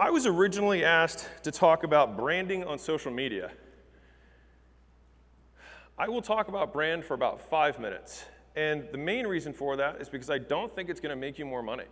[0.00, 3.50] I was originally asked to talk about branding on social media.
[5.98, 8.24] I will talk about brand for about five minutes.
[8.56, 11.38] And the main reason for that is because I don't think it's going to make
[11.38, 11.84] you more money.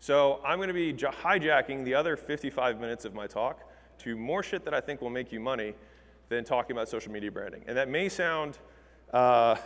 [0.00, 3.62] So I'm going to be hijacking the other 55 minutes of my talk
[4.00, 5.72] to more shit that I think will make you money
[6.28, 7.64] than talking about social media branding.
[7.66, 8.58] And that may sound
[9.14, 9.56] uh,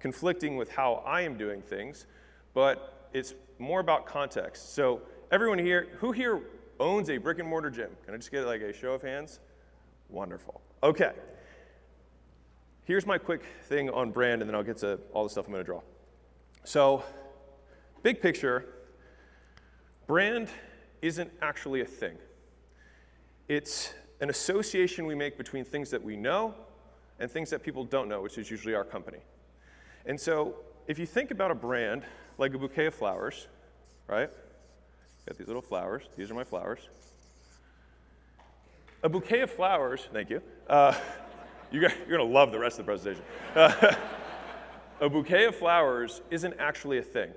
[0.00, 2.06] conflicting with how I am doing things,
[2.52, 4.74] but it's more about context.
[4.74, 6.42] So everyone here, who here
[6.80, 7.90] owns a brick and mortar gym?
[8.04, 9.40] Can I just get like a show of hands?
[10.08, 10.60] Wonderful.
[10.82, 11.12] Okay.
[12.84, 15.52] Here's my quick thing on brand, and then I'll get to all the stuff I'm
[15.52, 15.80] going to draw.
[16.64, 17.02] So,
[18.02, 18.66] big picture,
[20.06, 20.48] brand
[21.00, 22.16] isn't actually a thing.
[23.48, 26.54] It's an association we make between things that we know
[27.18, 29.20] and things that people don't know, which is usually our company.
[30.04, 30.56] And so,
[30.86, 32.02] if you think about a brand
[32.36, 33.46] like a bouquet of flowers,
[34.06, 34.30] right?
[35.26, 36.04] Got these little flowers.
[36.16, 36.88] These are my flowers.
[39.02, 40.42] A bouquet of flowers, thank you.
[40.68, 40.94] Uh,
[41.72, 43.22] you're going to love the rest of the presentation.
[43.54, 43.94] Uh,
[45.00, 47.30] a bouquet of flowers isn't actually a thing.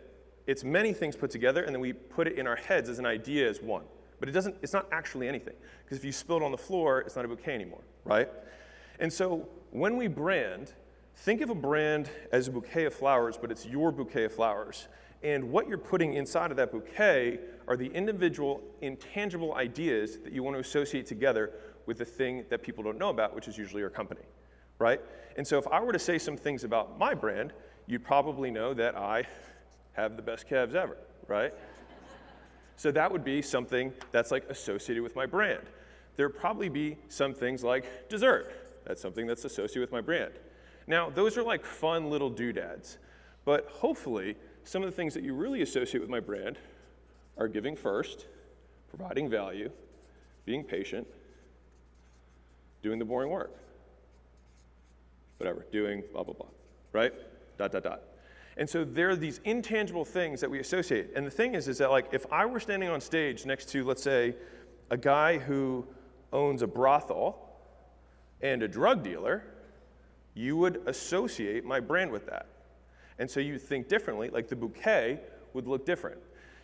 [0.47, 3.05] It's many things put together, and then we put it in our heads as an
[3.05, 3.83] idea as one.
[4.19, 5.55] But it doesn't, it's not actually anything.
[5.83, 8.29] Because if you spill it on the floor, it's not a bouquet anymore, right?
[8.99, 10.73] And so when we brand,
[11.17, 14.87] think of a brand as a bouquet of flowers, but it's your bouquet of flowers.
[15.23, 20.43] And what you're putting inside of that bouquet are the individual, intangible ideas that you
[20.43, 21.51] want to associate together
[21.85, 24.21] with the thing that people don't know about, which is usually your company,
[24.79, 25.01] right?
[25.37, 27.53] And so if I were to say some things about my brand,
[27.87, 29.25] you'd probably know that I
[29.93, 31.53] have the best calves ever, right?
[32.75, 35.63] so that would be something that's like associated with my brand.
[36.15, 38.83] There'd probably be some things like dessert.
[38.85, 40.33] That's something that's associated with my brand.
[40.85, 42.97] Now, those are like fun little doodads,
[43.45, 44.35] but hopefully,
[44.67, 46.59] some of the things that you really associate with my brand
[47.37, 48.27] are giving first,
[48.89, 49.71] providing value,
[50.45, 51.07] being patient,
[52.83, 53.55] doing the boring work.
[55.37, 56.49] Whatever, doing blah, blah, blah,
[56.91, 57.13] right?
[57.57, 58.01] Dot, dot, dot.
[58.57, 61.11] And so there are these intangible things that we associate.
[61.15, 63.85] And the thing is, is that like if I were standing on stage next to,
[63.85, 64.35] let's say,
[64.89, 65.87] a guy who
[66.33, 67.39] owns a brothel
[68.41, 69.45] and a drug dealer,
[70.33, 72.47] you would associate my brand with that.
[73.19, 75.19] And so you think differently, like the bouquet
[75.53, 76.19] would look different.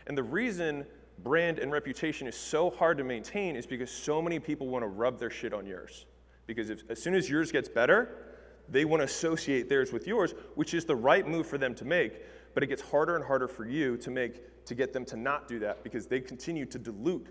[0.08, 0.86] And the reason
[1.24, 4.88] brand and reputation is so hard to maintain is because so many people want to
[4.88, 6.06] rub their shit on yours.
[6.46, 8.34] Because if, as soon as yours gets better,
[8.70, 11.86] they want to associate theirs with yours, which is the right move for them to
[11.86, 12.22] make.
[12.54, 15.48] But it gets harder and harder for you to make to get them to not
[15.48, 17.28] do that because they continue to dilute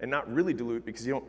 [0.00, 1.28] and not really dilute because you don't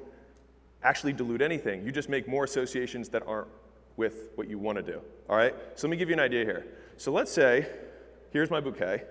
[0.83, 1.85] actually dilute anything.
[1.85, 3.47] You just make more associations that aren't
[3.95, 4.99] with what you want to do.
[5.29, 5.53] All right?
[5.75, 6.65] So let me give you an idea here.
[6.97, 7.67] So let's say,
[8.31, 9.03] here's my bouquet.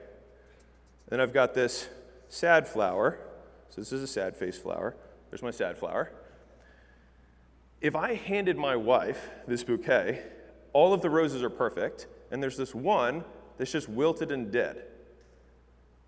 [1.09, 1.88] Then I've got this
[2.28, 3.19] sad flower.
[3.69, 4.97] So this is a sad face flower.
[5.31, 6.12] There's my sad flower.
[7.81, 10.22] If I handed my wife this bouquet,
[10.72, 13.25] all of the roses are perfect, and there's this one
[13.59, 14.84] that's just wilted and dead.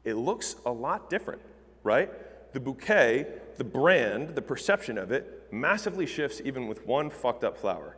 [0.04, 1.42] It looks a lot different,
[1.82, 2.10] right?
[2.52, 3.26] The bouquet,
[3.56, 7.96] the brand, the perception of it massively shifts even with one fucked up flower.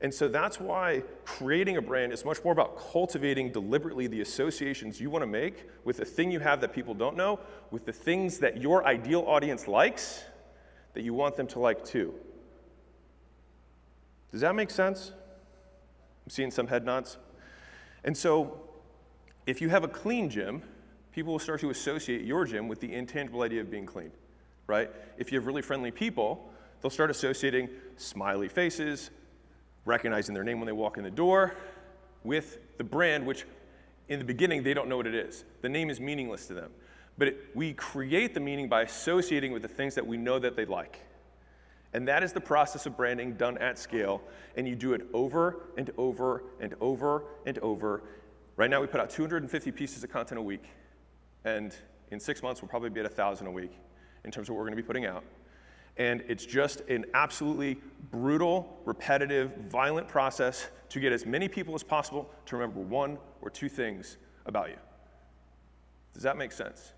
[0.00, 5.00] And so that's why creating a brand is much more about cultivating deliberately the associations
[5.00, 7.40] you want to make with the thing you have that people don't know,
[7.70, 10.24] with the things that your ideal audience likes
[10.92, 12.14] that you want them to like too.
[14.32, 15.12] Does that make sense?
[16.24, 17.16] I'm seeing some head nods.
[18.04, 18.60] And so
[19.46, 20.62] if you have a clean gym,
[21.12, 24.10] people will start to associate your gym with the intangible idea of being clean,
[24.66, 24.90] right?
[25.16, 26.50] If you have really friendly people,
[26.82, 29.10] they'll start associating smiley faces,
[29.86, 31.54] recognizing their name when they walk in the door,
[32.24, 33.46] with the brand, which
[34.08, 35.44] in the beginning they don't know what it is.
[35.62, 36.70] The name is meaningless to them.
[37.16, 40.56] But it, we create the meaning by associating with the things that we know that
[40.56, 41.00] they like.
[41.94, 44.20] And that is the process of branding done at scale.
[44.56, 48.02] And you do it over and over and over and over.
[48.56, 50.64] Right now, we put out 250 pieces of content a week.
[51.44, 51.74] And
[52.10, 53.72] in six months, we'll probably be at 1,000 a week
[54.24, 55.24] in terms of what we're going to be putting out.
[55.96, 57.78] And it's just an absolutely
[58.10, 63.50] brutal, repetitive, violent process to get as many people as possible to remember one or
[63.50, 64.76] two things about you.
[66.14, 66.92] Does that make sense?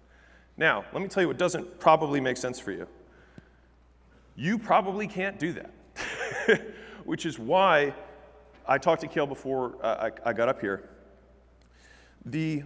[0.57, 2.87] Now, let me tell you what doesn't probably make sense for you.
[4.37, 6.61] You probably can't do that,
[7.05, 7.95] which is why
[8.67, 10.89] I talked to Kale before uh, I, I got up here.
[12.25, 12.63] The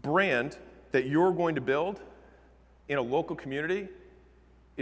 [0.00, 0.58] brand
[0.92, 2.00] that you're going to build
[2.88, 3.88] in a local community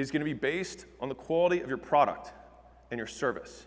[0.00, 2.32] is going to be based on the quality of your product
[2.91, 3.67] and your service.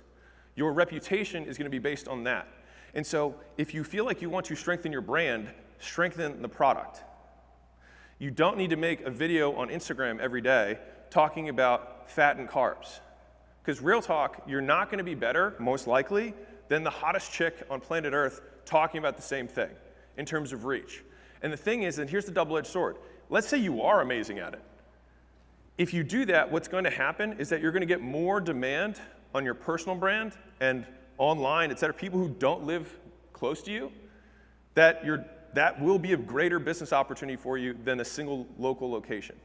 [0.55, 2.47] Your reputation is going to be based on that.
[2.93, 5.47] And so, if you feel like you want to strengthen your brand,
[5.79, 7.01] strengthen the product.
[8.19, 10.77] You don't need to make a video on Instagram every day
[11.09, 12.99] talking about fat and carbs.
[13.61, 16.33] Because real talk, you're not going to be better, most likely,
[16.67, 19.69] than the hottest chick on planet Earth talking about the same thing
[20.17, 21.03] in terms of reach.
[21.41, 22.97] And the thing is, and here's the double edged sword
[23.29, 24.61] let's say you are amazing at it.
[25.77, 28.39] If you do that, what's going to happen is that you're going to get more
[28.39, 29.01] demand
[29.33, 30.85] on your personal brand and
[31.17, 32.99] online, et cetera, people who don't live
[33.33, 33.91] close to you,
[34.75, 38.89] that, you're, that will be a greater business opportunity for you than a single local
[38.91, 39.35] location.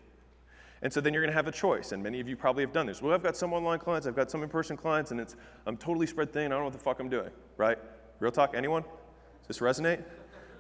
[0.83, 2.73] And so then you're going to have a choice, and many of you probably have
[2.73, 3.03] done this.
[3.03, 5.35] Well, I've got some online clients, I've got some in-person clients, and it's
[5.67, 6.47] I'm totally spread thin.
[6.47, 7.31] I don't know what the fuck I'm doing.
[7.57, 7.79] Right?
[8.21, 8.55] Real talk.
[8.55, 8.83] Anyone?
[8.83, 10.05] Does this resonate?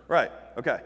[0.08, 0.32] Right.
[0.56, 0.80] Okay.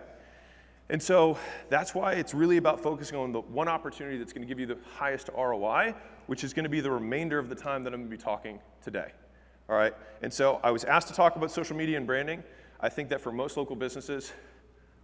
[0.88, 1.38] And so
[1.68, 4.66] that's why it's really about focusing on the one opportunity that's going to give you
[4.66, 5.94] the highest ROI,
[6.26, 8.22] which is going to be the remainder of the time that I'm going to be
[8.22, 9.12] talking today.
[9.68, 9.94] All right?
[10.22, 12.42] And so I was asked to talk about social media and branding.
[12.80, 14.32] I think that for most local businesses,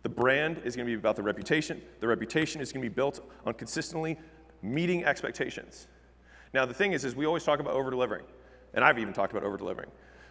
[0.03, 1.81] the brand is going to be about the reputation.
[2.01, 4.19] The reputation is going to be built on consistently
[4.63, 5.87] meeting expectations.
[6.55, 8.25] Now, the thing is, is we always talk about over delivering,
[8.75, 9.91] and I've even talked about over delivering.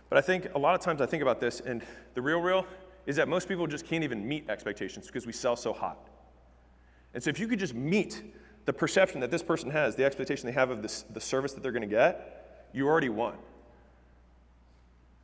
[0.10, 1.84] But I think a lot of times I think about this, and
[2.14, 2.66] the real, real
[3.08, 5.98] is that most people just can't even meet expectations because we sell so hot.
[7.14, 8.22] And so if you could just meet
[8.66, 11.64] the perception that this person has, the expectation they have of this, the service that
[11.64, 13.36] they're going to get, you already won.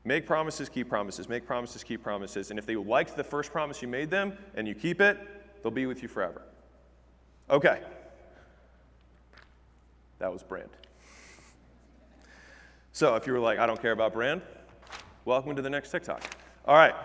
[0.06, 1.28] Make promises, keep promises.
[1.28, 2.50] Make promises, keep promises.
[2.50, 5.20] And if they liked the first promise you made them and you keep it,
[5.62, 6.42] they'll be with you forever.
[7.50, 7.82] Okay.
[10.20, 10.70] That was brand.
[12.94, 14.42] So if you were like, I don't care about brand,
[15.26, 16.24] welcome to the next topic.
[16.66, 16.96] All right.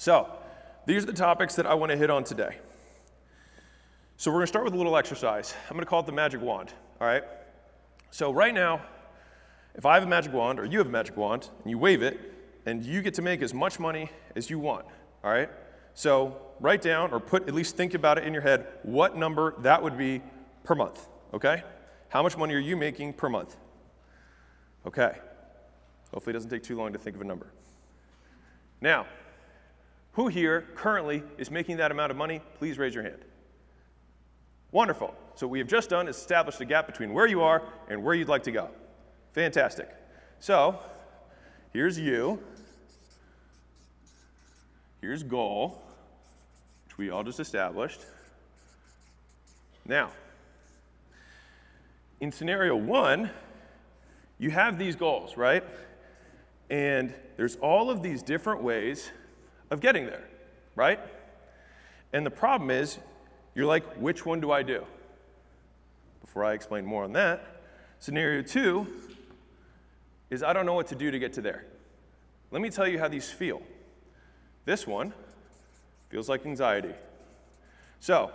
[0.00, 0.30] So
[0.86, 2.56] these are the topics that I want to hit on today.
[4.16, 5.54] So we're going to start with a little exercise.
[5.68, 6.72] I'm going to call it the magic wand.
[7.02, 7.22] All right.
[8.10, 8.80] So right now,
[9.74, 12.00] if I have a magic wand or you have a magic wand and you wave
[12.00, 12.18] it,
[12.64, 14.86] and you get to make as much money as you want,
[15.22, 15.50] all right?
[15.92, 19.54] So write down or put, at least think about it in your head, what number
[19.58, 20.22] that would be
[20.64, 21.62] per month, okay?
[22.08, 23.54] How much money are you making per month?
[24.86, 25.12] Okay.
[26.14, 27.52] Hopefully it doesn't take too long to think of a number.
[28.80, 29.04] Now,
[30.12, 32.40] who here currently is making that amount of money?
[32.58, 33.24] Please raise your hand.
[34.72, 35.14] Wonderful.
[35.34, 38.02] So what we have just done is established a gap between where you are and
[38.02, 38.70] where you'd like to go.
[39.32, 39.88] Fantastic.
[40.38, 40.78] So
[41.72, 42.40] here's you.
[45.00, 45.82] Here's goal,
[46.84, 48.04] which we all just established.
[49.86, 50.10] Now,
[52.20, 53.30] in scenario one,
[54.38, 55.64] you have these goals, right?
[56.68, 59.10] And there's all of these different ways
[59.70, 60.24] of getting there,
[60.74, 61.00] right?
[62.12, 62.98] And the problem is,
[63.54, 64.84] you're like, which one do I do?
[66.20, 67.62] Before I explain more on that,
[67.98, 68.86] scenario two,
[70.30, 71.64] is I don't know what to do to get to there.
[72.50, 73.62] Let me tell you how these feel.
[74.64, 75.12] This one
[76.08, 76.94] feels like anxiety.
[78.00, 78.30] So,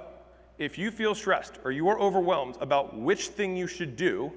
[0.58, 4.32] if you feel stressed or you are overwhelmed about which thing you should do,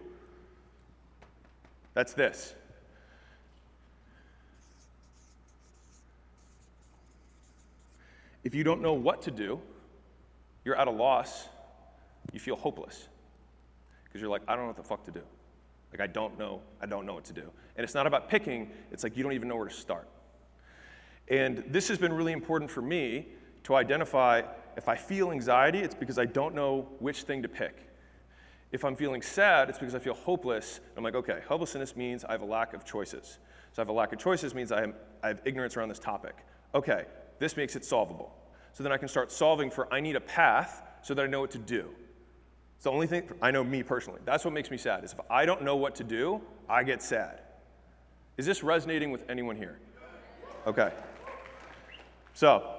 [1.94, 2.54] that's this.
[8.48, 9.60] If you don't know what to do,
[10.64, 11.50] you're at a loss,
[12.32, 13.06] you feel hopeless.
[14.04, 15.20] Because you're like, I don't know what the fuck to do.
[15.92, 17.42] Like I don't know, I don't know what to do.
[17.42, 20.08] And it's not about picking, it's like you don't even know where to start.
[21.30, 23.26] And this has been really important for me
[23.64, 24.40] to identify
[24.78, 27.76] if I feel anxiety, it's because I don't know which thing to pick.
[28.72, 30.80] If I'm feeling sad, it's because I feel hopeless.
[30.96, 33.40] I'm like, okay, hopelessness means I have a lack of choices.
[33.74, 35.98] So I have a lack of choices means I, am, I have ignorance around this
[35.98, 36.34] topic.
[36.74, 37.04] Okay,
[37.38, 38.34] this makes it solvable.
[38.78, 41.40] So then I can start solving for I need a path so that I know
[41.40, 41.90] what to do.
[42.76, 44.20] It's the only thing I know me personally.
[44.24, 45.02] That's what makes me sad.
[45.02, 47.40] Is if I don't know what to do, I get sad.
[48.36, 49.80] Is this resonating with anyone here?
[50.64, 50.92] Okay.
[52.34, 52.72] So,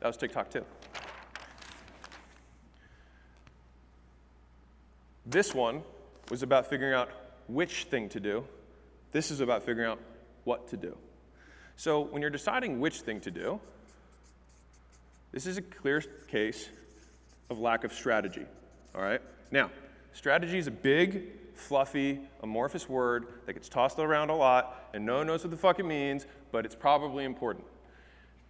[0.00, 0.66] that was topic too.
[5.24, 5.80] This one
[6.28, 7.08] was about figuring out
[7.48, 8.44] which thing to do.
[9.12, 10.00] This is about figuring out
[10.44, 10.98] what to do.
[11.76, 13.58] So, when you're deciding which thing to do,
[15.32, 16.68] this is a clear case
[17.50, 18.46] of lack of strategy.
[18.94, 19.20] All right?
[19.50, 19.70] Now,
[20.12, 25.18] strategy is a big, fluffy, amorphous word that gets tossed around a lot, and no
[25.18, 27.64] one knows what the fuck it means, but it's probably important.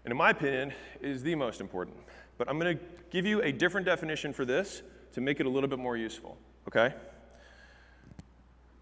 [0.04, 1.96] And in my opinion, is the most important.
[2.36, 5.48] But I'm going to give you a different definition for this to make it a
[5.48, 6.36] little bit more useful,
[6.66, 6.94] okay?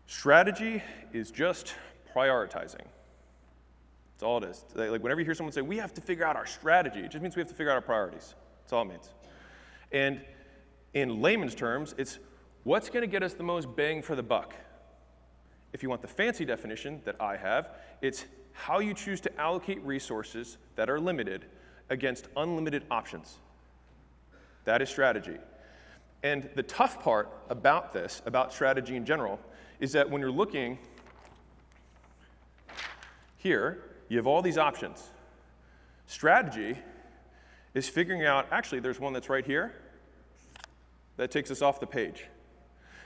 [0.06, 1.74] Strategy is just
[2.14, 2.86] prioritizing.
[4.20, 4.64] That's all it is.
[4.74, 7.22] Like whenever you hear someone say, we have to figure out our strategy, it just
[7.22, 8.34] means we have to figure out our priorities.
[8.60, 9.08] That's all it means.
[9.92, 10.20] And
[10.92, 12.18] in layman's terms, it's
[12.64, 14.54] what's going to get us the most bang for the buck.
[15.72, 17.70] If you want the fancy definition that I have,
[18.02, 21.46] it's how you choose to allocate resources that are limited
[21.88, 23.38] against unlimited options.
[24.66, 25.38] That is strategy.
[26.22, 29.40] And the tough part about this, about strategy in general,
[29.78, 30.76] is that when you're looking
[33.38, 35.02] here, you have all these options.
[36.06, 36.76] Strategy
[37.72, 39.72] is figuring out, actually, there's one that's right here
[41.16, 42.26] that takes us off the page.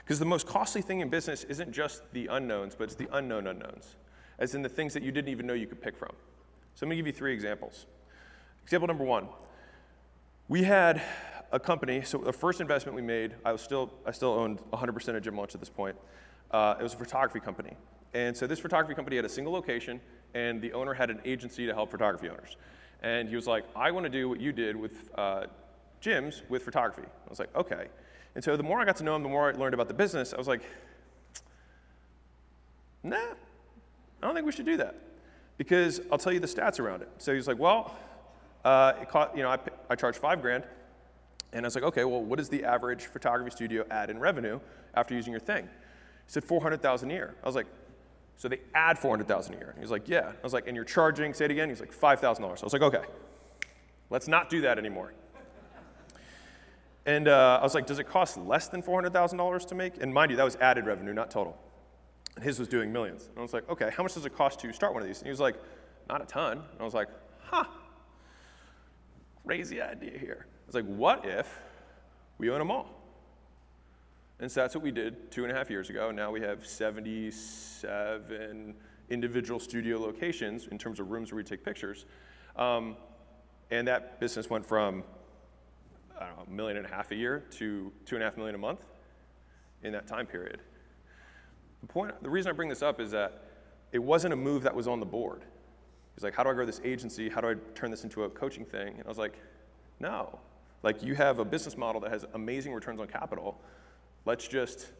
[0.03, 3.47] Because the most costly thing in business isn't just the unknowns, but it's the unknown
[3.47, 3.95] unknowns,
[4.39, 6.11] as in the things that you didn't even know you could pick from.
[6.73, 7.85] So let me give you three examples.
[8.63, 9.27] Example number one
[10.47, 11.01] we had
[11.51, 15.15] a company, so the first investment we made, I, was still, I still owned 100%
[15.15, 15.95] of Gym Launch at this point.
[16.51, 17.75] Uh, it was a photography company.
[18.13, 19.99] And so this photography company had a single location,
[20.35, 22.57] and the owner had an agency to help photography owners.
[23.01, 25.45] And he was like, I want to do what you did with uh,
[26.01, 27.07] gyms with photography.
[27.07, 27.87] I was like, okay.
[28.35, 29.93] And so the more I got to know him, the more I learned about the
[29.93, 30.61] business, I was like,
[33.01, 34.95] nah, I don't think we should do that.
[35.57, 37.09] Because I'll tell you the stats around it.
[37.17, 37.95] So he's like, well,
[38.65, 40.65] uh, it cost, you know, I, I charged five grand.
[41.53, 44.59] And I was like, okay, well, what does the average photography studio add in revenue
[44.95, 45.63] after using your thing?
[45.63, 47.35] He said 400,000 a year.
[47.41, 47.67] I was like,
[48.37, 49.69] so they add 400,000 a year.
[49.69, 50.31] And he was like, yeah.
[50.31, 51.69] I was like, and you're charging, say it again.
[51.69, 52.41] He's like, $5,000.
[52.41, 53.03] I was like, okay,
[54.09, 55.13] let's not do that anymore.
[57.05, 60.01] And uh, I was like, does it cost less than $400,000 to make?
[60.01, 61.57] And mind you, that was added revenue, not total.
[62.35, 63.27] And his was doing millions.
[63.27, 65.19] And I was like, okay, how much does it cost to start one of these?
[65.19, 65.55] And he was like,
[66.09, 66.53] not a ton.
[66.57, 67.07] And I was like,
[67.43, 67.65] huh,
[69.45, 70.47] crazy idea here.
[70.49, 71.59] I was like, what if
[72.39, 72.94] we own them all?
[74.39, 76.11] And so that's what we did two and a half years ago.
[76.11, 78.75] Now we have 77
[79.09, 82.05] individual studio locations in terms of rooms where we take pictures.
[82.55, 82.97] Um,
[83.71, 85.03] and that business went from
[86.19, 88.37] I don't know, a million and a half a year to two and a half
[88.37, 88.85] million a month
[89.83, 90.61] in that time period.
[91.81, 93.43] The point, the reason I bring this up is that
[93.91, 95.43] it wasn't a move that was on the board.
[96.15, 97.29] He's like, how do I grow this agency?
[97.29, 98.95] How do I turn this into a coaching thing?
[98.95, 99.37] And I was like,
[99.99, 100.39] no.
[100.81, 103.59] Like, you have a business model that has amazing returns on capital.
[104.25, 104.91] Let's just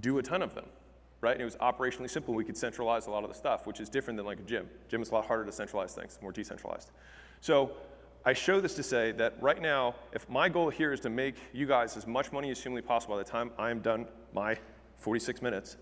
[0.00, 0.66] do a ton of them,
[1.20, 1.32] right?
[1.32, 2.34] And it was operationally simple.
[2.34, 4.68] We could centralize a lot of the stuff, which is different than like a gym.
[4.88, 6.90] Gym is a lot harder to centralize things, more decentralized.
[7.40, 7.72] So
[8.24, 11.36] I show this to say that right now, if my goal here is to make
[11.52, 14.58] you guys as much money as humanly possible by the time I am done my
[14.98, 15.76] 46 minutes,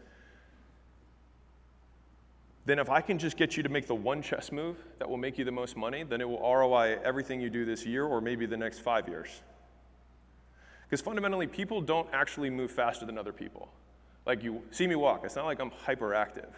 [2.64, 5.16] then if I can just get you to make the one chess move that will
[5.16, 8.20] make you the most money, then it will ROI everything you do this year or
[8.20, 9.42] maybe the next five years.
[10.88, 13.68] Because fundamentally, people don't actually move faster than other people.
[14.24, 16.48] Like you see me walk, it's not like I'm hyperactive.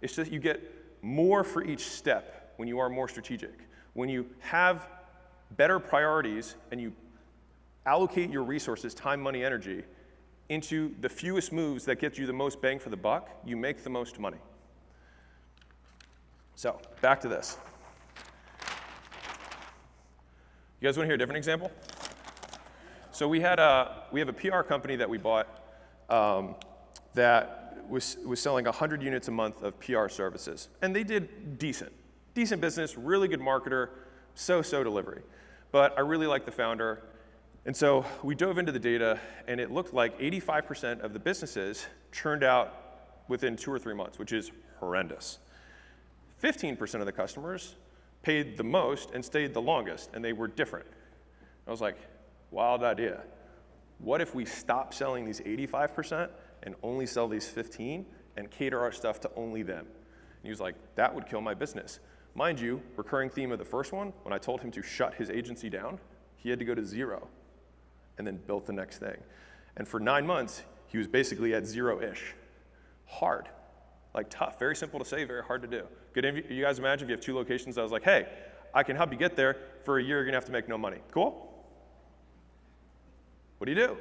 [0.00, 0.60] It's just you get
[1.02, 3.58] more for each step when you are more strategic.
[3.92, 4.88] When you have
[5.56, 6.92] better priorities and you
[7.86, 9.82] allocate your resources, time, money, energy,
[10.48, 13.82] into the fewest moves that get you the most bang for the buck, you make
[13.82, 14.38] the most money.
[16.54, 17.58] So, back to this.
[20.80, 21.70] You guys want to hear a different example?
[23.14, 25.48] So we had a we have a PR company that we bought
[26.10, 26.56] um,
[27.14, 31.92] that was was selling 100 units a month of PR services, and they did decent,
[32.34, 33.88] decent business, really good marketer,
[34.34, 35.22] so-so delivery
[35.74, 37.02] but I really like the founder.
[37.66, 39.18] And so we dove into the data,
[39.48, 44.16] and it looked like 85% of the businesses churned out within two or three months,
[44.16, 45.40] which is horrendous.
[46.40, 47.74] 15% of the customers
[48.22, 50.86] paid the most and stayed the longest, and they were different.
[51.66, 51.96] I was like,
[52.54, 53.20] wild idea.
[53.98, 56.30] What if we stop selling these 85%
[56.62, 58.06] and only sell these 15
[58.36, 59.80] and cater our stuff to only them?
[59.80, 61.98] And he was like, that would kill my business.
[62.34, 65.30] Mind you, recurring theme of the first one, when I told him to shut his
[65.30, 65.98] agency down,
[66.36, 67.28] he had to go to zero
[68.18, 69.16] and then built the next thing.
[69.76, 72.34] And for nine months, he was basically at zero ish.
[73.06, 73.48] Hard,
[74.14, 75.84] like tough, very simple to say, very hard to do.
[76.12, 77.78] Could you guys imagine if you have two locations?
[77.78, 78.28] I was like, hey,
[78.72, 79.56] I can help you get there.
[79.84, 80.98] For a year, you're gonna have to make no money.
[81.10, 81.50] Cool?
[83.64, 83.96] What do you do?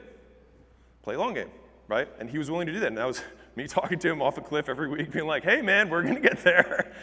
[1.03, 1.49] Play long game,
[1.87, 2.09] right?
[2.19, 2.87] And he was willing to do that.
[2.87, 3.21] And that was
[3.55, 6.15] me talking to him off a cliff every week, being like, hey, man, we're going
[6.15, 6.93] to get there.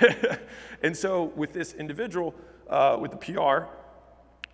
[0.82, 2.34] and so with this individual,
[2.70, 3.66] uh, with the PR,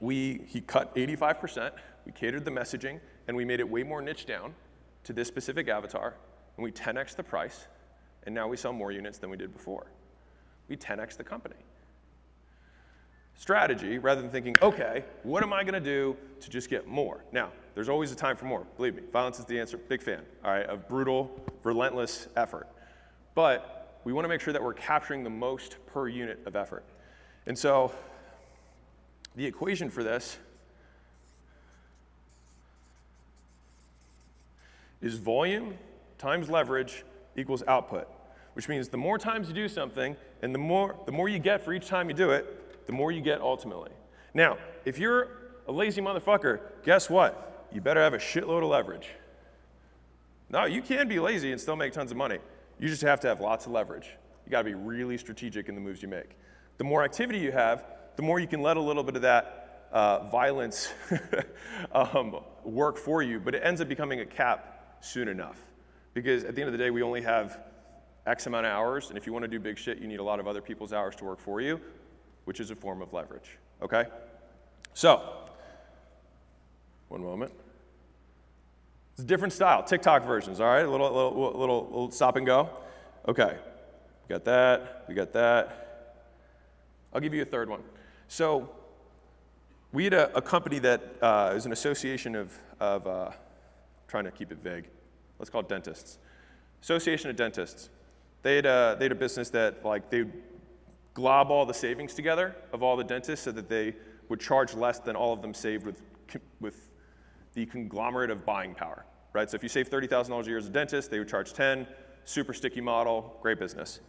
[0.01, 1.71] we, he cut 85%,
[2.05, 2.99] we catered the messaging,
[3.29, 4.53] and we made it way more niche down
[5.05, 6.15] to this specific avatar,
[6.57, 7.69] and we 10x the price,
[8.25, 9.87] and now we sell more units than we did before.
[10.67, 11.55] We 10x the company
[13.37, 17.25] strategy rather than thinking, okay, what am I going to do to just get more?
[17.33, 18.67] Now, there's always a time for more.
[18.77, 19.77] Believe me, violence is the answer.
[19.77, 21.31] Big fan, all right, of brutal,
[21.63, 22.67] relentless effort.
[23.35, 26.85] But we want to make sure that we're capturing the most per unit of effort.
[27.47, 27.93] And so
[29.35, 30.39] the equation for this
[35.03, 35.75] is volume
[36.19, 37.05] times leverage
[37.37, 38.09] equals output,
[38.55, 41.63] which means the more times you do something and the more, the more you get
[41.63, 43.91] for each time you do it, the more you get ultimately.
[44.35, 45.29] Now, if you're
[45.67, 47.69] a lazy motherfucker, guess what?
[47.73, 49.09] You better have a shitload of leverage.
[50.49, 52.39] No, you can be lazy and still make tons of money.
[52.79, 54.11] You just have to have lots of leverage.
[54.45, 56.37] You got to be really strategic in the moves you make.
[56.79, 57.85] The more activity you have,
[58.17, 60.93] the more you can let a little bit of that uh, violence
[61.93, 65.59] um, work for you, but it ends up becoming a cap soon enough.
[66.15, 67.61] Because at the end of the day, we only have
[68.27, 70.25] X amount of hours, and if you want to do big shit, you need a
[70.25, 71.81] lot of other people's hours to work for you,
[72.47, 73.59] which is a form of leverage.
[73.83, 74.05] Okay?
[74.95, 75.21] So,
[77.09, 77.53] one moment.
[79.13, 80.85] It's a different style, TikTok versions, all right?
[80.85, 82.71] A little, little, little, little stop and go.
[83.29, 83.57] Okay,
[84.29, 86.15] we got that, we got that.
[87.13, 87.83] I'll give you a third one.
[88.29, 88.71] So,
[89.93, 93.31] we had a, a company that uh, is an association of, of uh,
[94.09, 94.89] trying to keep it vague.
[95.39, 96.19] Let's call it dentists.
[96.83, 97.91] Association of Dentists.
[98.43, 100.25] They had a, they had a business that like they
[101.17, 103.95] glob all the savings together of all the dentists so that they
[104.29, 106.03] would charge less than all of them saved with,
[106.61, 106.91] with
[107.55, 109.51] the conglomerate of buying power, right?
[109.51, 111.87] So if you save $30,000 a year as a dentist, they would charge 10,
[112.27, 114.01] super sticky model, great business.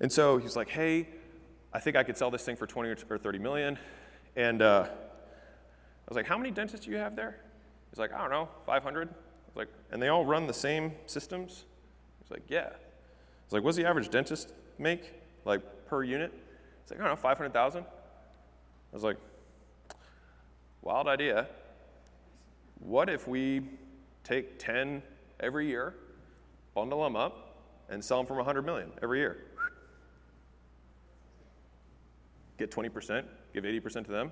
[0.00, 1.08] And so he's like, hey,
[1.72, 3.76] I think I could sell this thing for 20 or 30 million.
[4.36, 7.40] And uh, I was like, how many dentists do you have there?
[7.90, 9.08] He's like, I don't know, 500.
[9.08, 11.64] I was like, and they all run the same systems?
[12.22, 12.68] He's like, yeah.
[12.68, 15.12] I was like, what's the average dentist make,
[15.44, 16.32] like per unit?
[16.82, 17.82] He's like, I don't know, 500,000.
[17.82, 17.86] I
[18.92, 19.16] was like,
[20.82, 21.48] wild idea
[22.82, 23.62] what if we
[24.24, 25.02] take 10
[25.40, 25.94] every year,
[26.74, 27.56] bundle them up,
[27.88, 29.44] and sell them for 100 million every year?
[32.58, 33.24] Get 20%,
[33.54, 34.30] give 80% to them.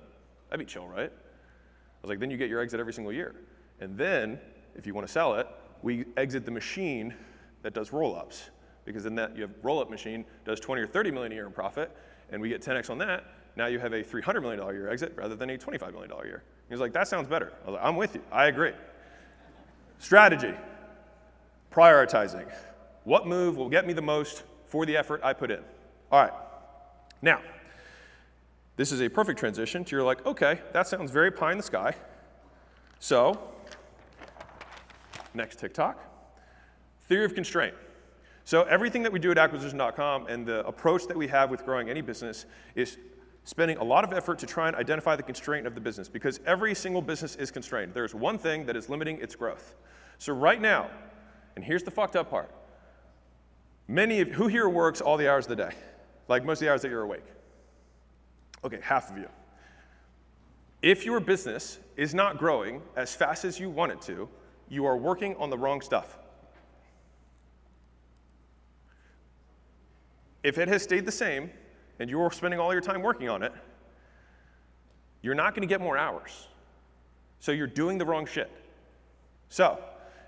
[0.49, 1.11] That'd be chill, right?
[1.11, 3.35] I was like, then you get your exit every single year.
[3.80, 4.40] And then,
[4.75, 5.47] if you want to sell it,
[5.83, 7.14] we exit the machine
[7.62, 8.50] that does roll-ups.
[8.85, 11.52] Because then that you have roll-up machine does 20 or 30 million a year in
[11.52, 11.97] profit,
[12.30, 13.25] and we get 10x on that.
[13.56, 16.42] Now you have a $300 million year exit rather than a $25 million year.
[16.68, 17.52] He was like, that sounds better.
[17.62, 18.22] I was like, I'm with you.
[18.30, 18.72] I agree.
[19.99, 20.54] Strategy,
[21.72, 22.50] prioritizing.
[23.04, 25.60] What move will get me the most for the effort I put in?
[26.12, 26.32] All right.
[27.23, 27.40] Now,
[28.76, 31.62] this is a perfect transition to you're like, okay, that sounds very pie in the
[31.62, 31.95] sky.
[32.99, 33.38] So,
[35.34, 35.99] next TikTok.
[37.08, 37.75] Theory of constraint.
[38.50, 41.89] So everything that we do at acquisition.com and the approach that we have with growing
[41.89, 42.99] any business is
[43.45, 46.41] spending a lot of effort to try and identify the constraint of the business because
[46.45, 47.95] every single business is constrained.
[47.95, 49.76] There's one thing that is limiting its growth.
[50.19, 50.91] So right now,
[51.54, 52.52] and here's the fucked up part.
[53.86, 55.76] Many of who here works all the hours of the day?
[56.26, 57.26] Like most of the hours that you're awake.
[58.65, 59.28] Okay, half of you.
[60.82, 64.28] If your business is not growing as fast as you want it to,
[64.69, 66.19] you are working on the wrong stuff.
[70.42, 71.50] If it has stayed the same,
[72.00, 73.52] and you're spending all your time working on it,
[75.22, 76.48] you're not going to get more hours.
[77.38, 78.50] So you're doing the wrong shit.
[79.50, 79.78] So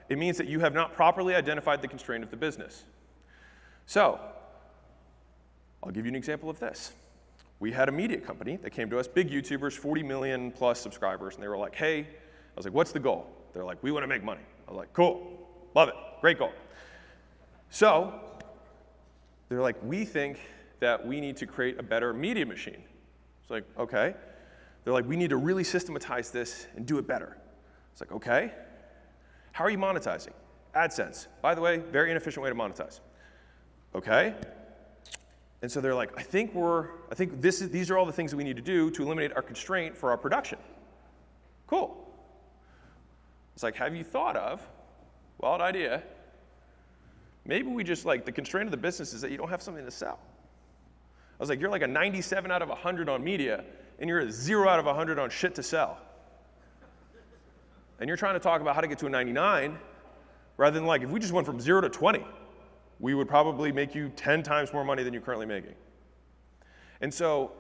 [0.09, 2.85] it means that you have not properly identified the constraint of the business.
[3.87, 4.20] So
[5.83, 6.92] I'll give you an example of this.
[7.59, 11.35] We had a media company that came to us, big YouTubers, 40 million plus subscribers,
[11.35, 13.27] and they were like, hey, I was like, what's the goal?
[13.53, 14.42] They're like, we want to make money.
[14.66, 16.53] I was like, cool, love it, great goal.
[17.70, 18.20] So
[19.53, 20.38] they're like, we think
[20.81, 22.83] that we need to create a better media machine.
[23.43, 24.15] It's like, okay.
[24.85, 27.37] They're like, we need to really systematize this and do it better.
[27.93, 28.53] It's like, okay.
[29.53, 30.33] How are you monetizing?
[30.75, 31.27] AdSense.
[31.41, 33.01] By the way, very inefficient way to monetize.
[33.95, 34.35] Okay.
[35.61, 38.12] And so they're like, I think we're, I think this is, these are all the
[38.12, 40.59] things that we need to do to eliminate our constraint for our production.
[41.67, 41.97] Cool.
[43.55, 44.67] It's like, have you thought of,
[45.38, 46.03] wild idea,
[47.45, 49.85] maybe we just like, the constraint of the business is that you don't have something
[49.85, 50.19] to sell.
[51.39, 53.65] I was like, you're like a 97 out of 100 on media,
[53.99, 55.99] and you're a zero out of 100 on shit to sell.
[57.99, 59.79] And you're trying to talk about how to get to a 99,
[60.57, 62.25] rather than like, if we just went from zero to 20,
[63.01, 65.75] we would probably make you 10 times more money than you're currently making.
[67.01, 67.53] And so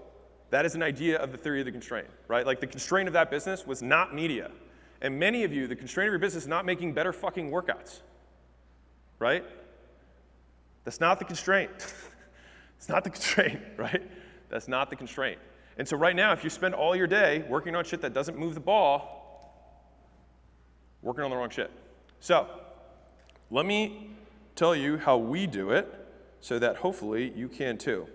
[0.50, 2.46] that is an idea of the theory of the constraint, right?
[2.46, 4.50] Like the constraint of that business was not media.
[5.00, 8.02] And many of you, the constraint of your business is not making better fucking workouts,
[9.18, 9.44] right?
[10.84, 11.70] That's not the constraint.
[12.82, 14.02] It's not the constraint, right?
[14.48, 15.38] That's not the constraint.
[15.78, 18.36] And so, right now, if you spend all your day working on shit that doesn't
[18.36, 19.22] move the ball,
[21.00, 21.70] working on the wrong shit.
[22.18, 22.48] So,
[23.52, 24.10] let me
[24.56, 25.94] tell you how we do it
[26.40, 28.08] so that hopefully you can too.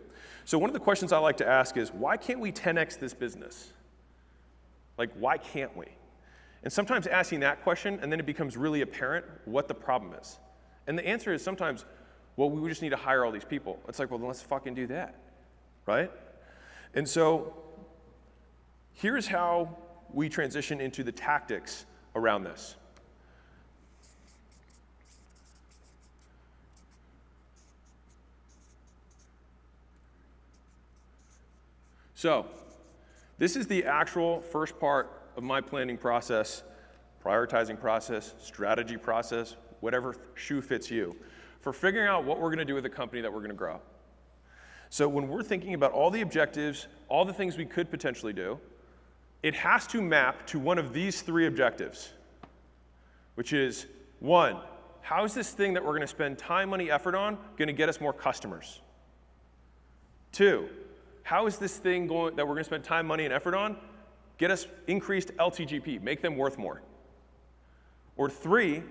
[0.44, 3.14] So, one of the questions I like to ask is why can't we 10x this
[3.14, 3.72] business?
[4.98, 5.86] Like, why can't we?
[6.64, 10.40] And sometimes asking that question, and then it becomes really apparent what the problem is.
[10.88, 11.86] And the answer is sometimes
[12.38, 13.80] well, we just need to hire all these people.
[13.90, 15.16] It's like, well, then let's fucking do that,
[15.88, 16.12] right?
[16.94, 17.54] And so
[18.94, 19.76] here's how
[20.14, 22.76] we transition into the tactics around this.
[32.14, 32.48] So,
[33.38, 36.64] this is the actual first part of my planning process,
[37.24, 41.16] prioritizing process, strategy process, whatever shoe fits you,
[41.68, 43.54] for figuring out what we're going to do with the company that we're going to
[43.54, 43.82] grow.
[44.90, 48.58] So, when we're thinking about all the objectives, all the things we could potentially do,
[49.44, 52.14] it has to map to one of these three objectives,
[53.36, 53.86] which is
[54.22, 54.56] one,
[55.02, 57.74] how is this thing that we're going to spend time, money, effort on going to
[57.74, 58.80] get us more customers?
[60.32, 60.70] Two,
[61.24, 63.76] how is this thing going that we're going to spend time, money, and effort on
[64.38, 66.82] get us increased LTGP, make them worth more?
[68.16, 68.84] Or three,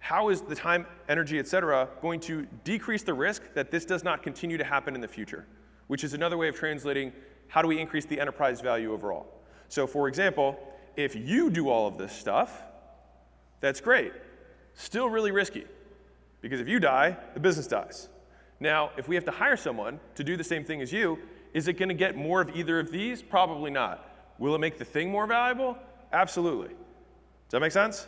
[0.00, 4.02] how is the time, energy, et cetera, going to decrease the risk that this does
[4.02, 5.46] not continue to happen in the future?
[5.86, 7.12] Which is another way of translating
[7.48, 9.26] how do we increase the enterprise value overall?
[9.68, 10.58] So, for example,
[10.96, 12.62] if you do all of this stuff,
[13.60, 14.12] that's great.
[14.74, 15.64] Still really risky.
[16.40, 18.08] Because if you die, the business dies.
[18.58, 21.18] Now, if we have to hire someone to do the same thing as you,
[21.52, 23.22] is it going to get more of either of these?
[23.22, 24.34] Probably not.
[24.38, 25.76] Will it make the thing more valuable?
[26.12, 26.68] Absolutely.
[26.68, 28.06] Does that make sense?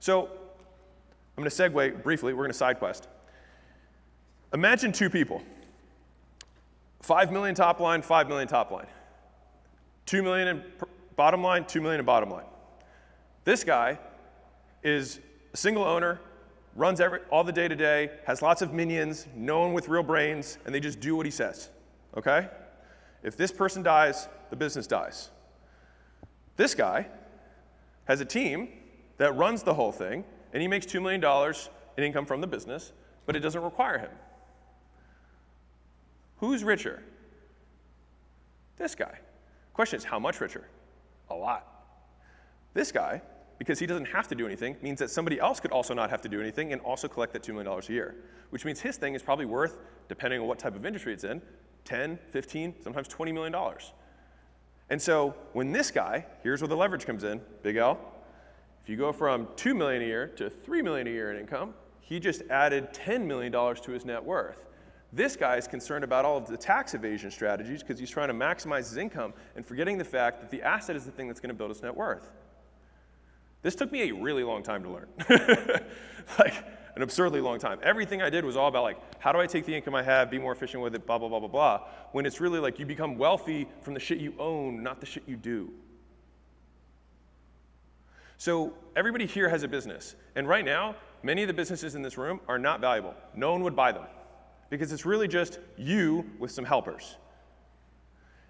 [0.00, 0.30] So,
[1.40, 2.34] I'm going to segue briefly.
[2.34, 3.08] We're going to side quest.
[4.52, 5.40] Imagine two people
[7.00, 8.86] 5 million top line, 5 million top line.
[10.04, 10.62] 2 million in
[11.16, 12.44] bottom line, 2 million in bottom line.
[13.44, 13.98] This guy
[14.82, 15.20] is
[15.54, 16.20] a single owner,
[16.76, 20.02] runs every, all the day to day, has lots of minions, no one with real
[20.02, 21.70] brains, and they just do what he says.
[22.18, 22.48] Okay?
[23.22, 25.30] If this person dies, the business dies.
[26.58, 27.06] This guy
[28.04, 28.68] has a team
[29.16, 31.54] that runs the whole thing, and he makes $2 million
[31.96, 32.92] in income from the business,
[33.26, 34.10] but it doesn't require him.
[36.38, 37.02] Who's richer?
[38.76, 39.18] This guy.
[39.74, 40.66] Question is, how much richer?
[41.28, 41.66] A lot.
[42.72, 43.20] This guy
[43.60, 46.22] because he doesn't have to do anything means that somebody else could also not have
[46.22, 48.14] to do anything and also collect that $2 million a year,
[48.48, 49.76] which means his thing is probably worth,
[50.08, 51.42] depending on what type of industry it's in,
[51.84, 53.54] 10, 15, sometimes $20 million.
[54.88, 58.00] And so when this guy, here's where the leverage comes in, big L,
[58.90, 62.18] you go from 2 million a year to 3 million a year in income, he
[62.18, 64.66] just added $10 million to his net worth.
[65.12, 68.34] This guy is concerned about all of the tax evasion strategies because he's trying to
[68.34, 71.50] maximize his income and forgetting the fact that the asset is the thing that's going
[71.50, 72.30] to build his net worth.
[73.62, 75.08] This took me a really long time to learn.
[76.38, 76.54] like
[76.96, 77.78] an absurdly long time.
[77.82, 80.30] Everything I did was all about like, how do I take the income I have,
[80.30, 81.80] be more efficient with it, blah, blah, blah, blah, blah.
[82.12, 85.24] When it's really like you become wealthy from the shit you own, not the shit
[85.26, 85.72] you do.
[88.40, 90.14] So everybody here has a business.
[90.34, 93.14] And right now, many of the businesses in this room are not valuable.
[93.36, 94.06] No one would buy them.
[94.70, 97.18] Because it's really just you with some helpers.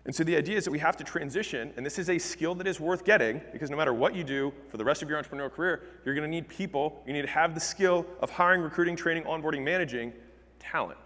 [0.04, 2.54] And so the idea is that we have to transition, and this is a skill
[2.54, 5.20] that is worth getting because no matter what you do for the rest of your
[5.20, 7.02] entrepreneurial career, you're going to need people.
[7.04, 10.12] You need to have the skill of hiring, recruiting, training, onboarding, managing
[10.60, 10.98] talent.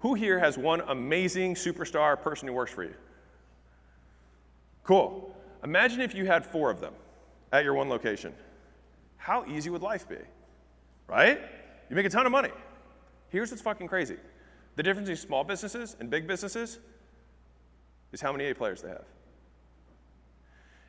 [0.00, 2.94] Who here has one amazing superstar person who works for you?
[4.82, 5.32] Cool.
[5.62, 6.94] Imagine if you had four of them
[7.52, 8.32] at your one location.
[9.16, 10.16] How easy would life be?
[11.06, 11.40] Right?
[11.88, 12.50] You make a ton of money.
[13.30, 14.16] Here's what's fucking crazy
[14.76, 16.78] the difference between small businesses and big businesses
[18.12, 19.04] is how many A players they have.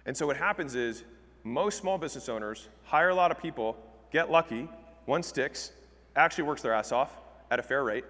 [0.06, 1.04] And so what happens is
[1.44, 3.76] most small business owners hire a lot of people,
[4.12, 4.70] get lucky,
[5.06, 5.72] one sticks,
[6.16, 7.18] actually works their ass off
[7.52, 8.06] at a fair rate,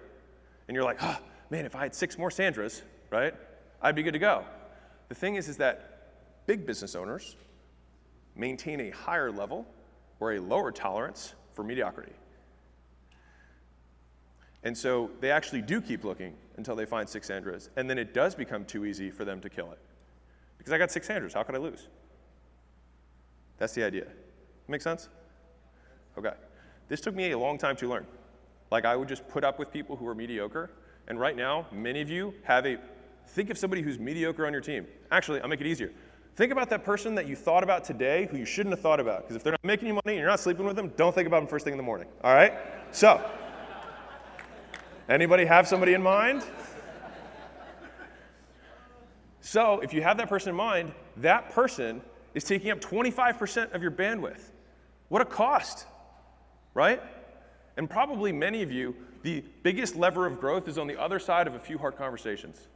[0.68, 3.34] and you're like, oh, man, if I had six more Sandras, right,
[3.80, 4.44] I'd be good to go.
[5.08, 7.36] The thing is, is that big business owners
[8.40, 9.66] maintain a higher level
[10.18, 12.12] or a lower tolerance for mediocrity.
[14.62, 17.68] And so they actually do keep looking until they find six Sandras.
[17.76, 19.78] And then it does become too easy for them to kill it.
[20.58, 21.34] Because I got six Sandras.
[21.34, 21.88] How could I lose?
[23.58, 24.06] That's the idea.
[24.68, 25.08] Make sense?
[26.18, 26.32] Okay.
[26.88, 28.06] This took me a long time to learn.
[28.70, 30.70] Like, I would just put up with people who are mediocre.
[31.08, 32.78] And right now, many of you have a
[33.28, 34.86] think of somebody who's mediocre on your team.
[35.10, 35.92] Actually, I'll make it easier.
[36.40, 39.24] Think about that person that you thought about today who you shouldn't have thought about.
[39.24, 41.26] Because if they're not making you money and you're not sleeping with them, don't think
[41.26, 42.08] about them first thing in the morning.
[42.24, 42.54] All right?
[42.92, 43.22] So,
[45.06, 46.42] Anybody have somebody in mind?
[49.42, 52.00] So, if you have that person in mind, that person
[52.32, 54.40] is taking up 25% of your bandwidth.
[55.10, 55.84] What a cost,
[56.72, 57.02] right?
[57.76, 61.46] And probably many of you, the biggest lever of growth is on the other side
[61.46, 62.69] of a few hard conversations.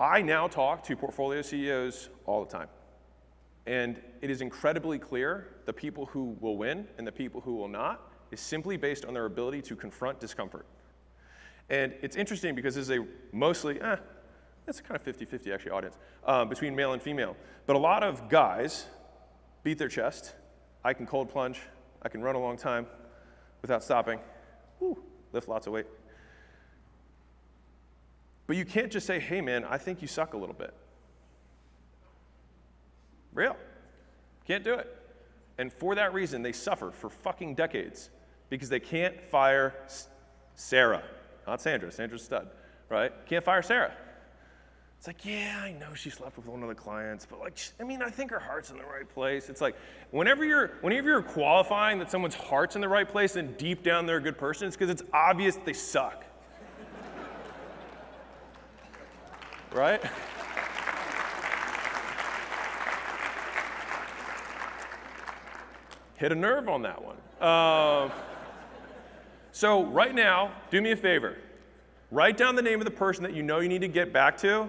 [0.00, 2.68] I now talk to portfolio CEOs all the time.
[3.66, 7.68] And it is incredibly clear the people who will win and the people who will
[7.68, 10.66] not is simply based on their ability to confront discomfort.
[11.68, 13.96] And it's interesting because this is a mostly, eh,
[14.66, 17.36] it's kind of 50 50 actually, audience, um, between male and female.
[17.66, 18.86] But a lot of guys
[19.64, 20.34] beat their chest.
[20.84, 21.60] I can cold plunge,
[22.02, 22.86] I can run a long time
[23.60, 24.20] without stopping,
[24.80, 25.86] Woo, lift lots of weight.
[28.48, 30.74] But you can't just say, hey man, I think you suck a little bit.
[33.32, 33.56] Real.
[34.46, 34.92] Can't do it.
[35.58, 38.10] And for that reason, they suffer for fucking decades
[38.48, 39.74] because they can't fire
[40.54, 41.02] Sarah.
[41.46, 42.48] Not Sandra, Sandra's stud,
[42.88, 43.12] right?
[43.26, 43.92] Can't fire Sarah.
[44.96, 47.84] It's like, yeah, I know she slept with one of the clients, but like, I
[47.84, 49.48] mean, I think her heart's in the right place.
[49.50, 49.76] It's like,
[50.10, 54.06] whenever you're, whenever you're qualifying that someone's heart's in the right place and deep down
[54.06, 56.24] they're a good person, it's because it's obvious they suck.
[59.72, 60.02] Right?
[66.16, 67.16] Hit a nerve on that one.
[67.40, 68.10] Uh,
[69.52, 71.36] so, right now, do me a favor.
[72.10, 74.36] Write down the name of the person that you know you need to get back
[74.38, 74.68] to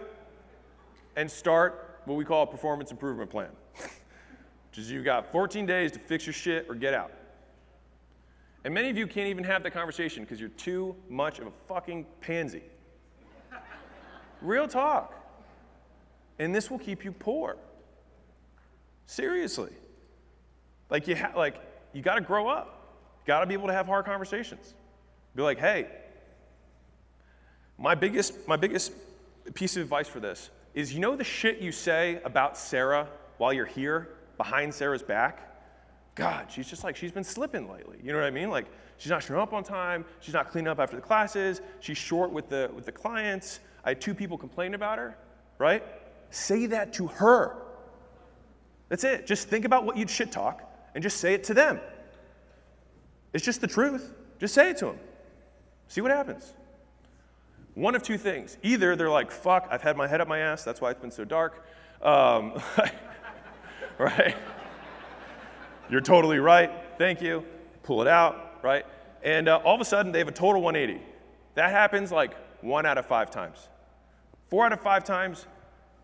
[1.15, 3.49] and start what we call a performance improvement plan.
[3.73, 7.11] Which is you've got 14 days to fix your shit or get out.
[8.63, 11.51] And many of you can't even have that conversation because you're too much of a
[11.67, 12.63] fucking pansy.
[14.41, 15.15] Real talk.
[16.37, 17.57] And this will keep you poor.
[19.05, 19.71] Seriously.
[20.89, 21.55] Like you ha- like
[21.93, 22.75] you got to grow up.
[23.25, 24.73] Got to be able to have hard conversations.
[25.35, 25.87] Be like, "Hey,
[27.77, 28.93] my biggest my biggest
[29.53, 33.53] piece of advice for this is you know the shit you say about Sarah while
[33.53, 35.49] you're here behind Sarah's back?
[36.15, 37.97] God, she's just like, she's been slipping lately.
[38.03, 38.49] You know what I mean?
[38.49, 38.65] Like,
[38.97, 40.03] she's not showing up on time.
[40.19, 41.61] She's not cleaning up after the classes.
[41.79, 43.61] She's short with the, with the clients.
[43.89, 45.17] I had two people complain about her,
[45.57, 45.83] right?
[46.29, 47.55] Say that to her.
[48.87, 49.25] That's it.
[49.25, 50.61] Just think about what you'd shit talk
[50.93, 51.79] and just say it to them.
[53.33, 54.13] It's just the truth.
[54.37, 54.99] Just say it to them.
[55.87, 56.53] See what happens.
[57.73, 58.59] One of two things.
[58.61, 61.09] Either they're like, fuck, I've had my head up my ass, that's why it's been
[61.09, 61.65] so dark.
[62.03, 62.61] Um,
[63.97, 64.35] right?
[65.89, 67.43] You're totally right, thank you.
[67.81, 68.85] Pull it out, right?
[69.23, 71.03] And uh, all of a sudden, they have a total 180.
[71.55, 73.67] That happens like one out of five times.
[74.49, 75.45] Four out of five times,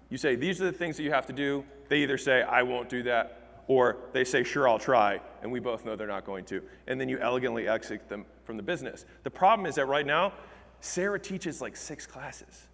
[0.09, 1.65] you say, these are the things that you have to do.
[1.89, 5.59] They either say, I won't do that, or they say, sure, I'll try, and we
[5.59, 6.61] both know they're not going to.
[6.87, 9.05] And then you elegantly exit them from the business.
[9.23, 10.33] The problem is that right now,
[10.79, 12.67] Sarah teaches like six classes.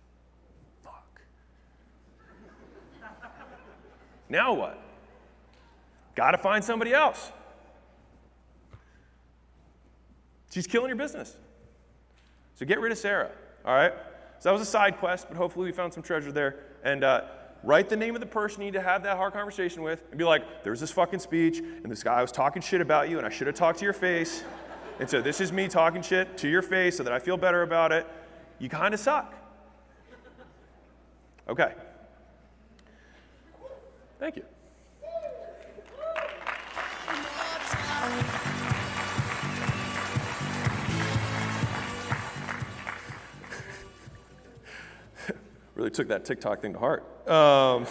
[0.84, 1.22] Fuck.
[4.28, 4.78] now what?
[6.16, 7.32] Got to find somebody else.
[10.52, 11.38] She's killing your business.
[12.56, 13.32] So get rid of Sarah,
[13.64, 13.94] all right?
[14.42, 16.62] So that was a side quest, but hopefully we found some treasure there.
[16.84, 17.26] And uh,
[17.64, 20.18] write the name of the person you need to have that hard conversation with and
[20.18, 23.28] be like, there's this fucking speech, and this guy was talking shit about you, and
[23.28, 24.44] I should have talked to your face.
[25.00, 27.62] And so this is me talking shit to your face so that I feel better
[27.62, 28.08] about it.
[28.58, 29.32] You kind of suck.
[31.48, 31.76] Okay.
[34.18, 34.44] Thank you.
[45.82, 47.28] Really took that TikTok thing to heart.
[47.28, 47.88] Um,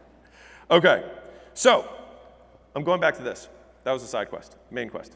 [0.70, 1.04] okay,
[1.52, 1.86] so
[2.74, 3.48] I'm going back to this.
[3.84, 5.14] That was a side quest, main quest.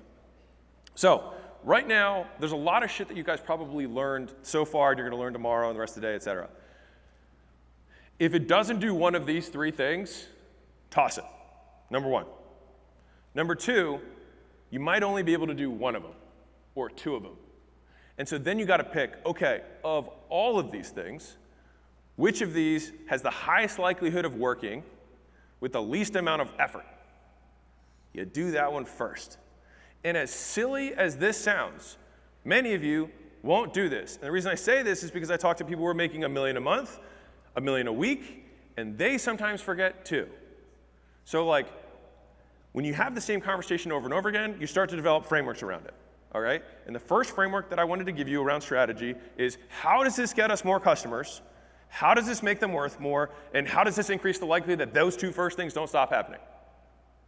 [0.94, 1.32] So,
[1.64, 4.98] right now, there's a lot of shit that you guys probably learned so far, and
[4.98, 6.48] you're gonna learn tomorrow and the rest of the day, et cetera.
[8.18, 10.26] If it doesn't do one of these three things,
[10.90, 11.24] toss it.
[11.90, 12.26] Number one.
[13.34, 14.00] Number two,
[14.70, 16.12] you might only be able to do one of them
[16.74, 17.36] or two of them.
[18.18, 21.36] And so then you got to pick okay, of all of these things,
[22.16, 24.82] which of these has the highest likelihood of working
[25.60, 26.86] with the least amount of effort?
[28.12, 29.38] You do that one first.
[30.02, 31.98] And as silly as this sounds,
[32.44, 33.10] many of you
[33.42, 34.16] won't do this.
[34.16, 36.24] And the reason I say this is because I talk to people who are making
[36.24, 36.98] a million a month,
[37.56, 38.44] a million a week,
[38.76, 40.28] and they sometimes forget too.
[41.24, 41.66] So, like,
[42.72, 45.62] when you have the same conversation over and over again, you start to develop frameworks
[45.62, 45.94] around it.
[46.34, 46.62] All right?
[46.86, 50.16] And the first framework that I wanted to give you around strategy is how does
[50.16, 51.40] this get us more customers?
[51.88, 53.30] How does this make them worth more?
[53.54, 56.40] And how does this increase the likelihood that those two first things don't stop happening?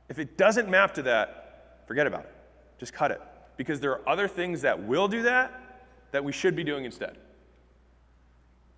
[0.09, 2.35] If it doesn't map to that, forget about it.
[2.79, 3.21] Just cut it.
[3.57, 5.53] Because there are other things that will do that
[6.12, 7.16] that we should be doing instead.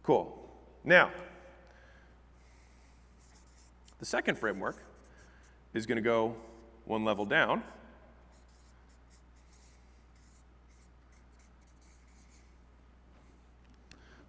[0.02, 0.36] Cool.
[0.84, 1.10] Now,
[3.98, 4.82] the second framework
[5.74, 6.34] is going to go
[6.84, 7.62] one level down.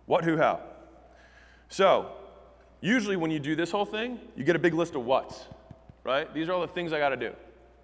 [0.06, 0.60] What, who, how.
[1.72, 2.12] So,
[2.82, 5.46] usually when you do this whole thing, you get a big list of what's,
[6.04, 6.32] right?
[6.34, 7.34] These are all the things I got to do.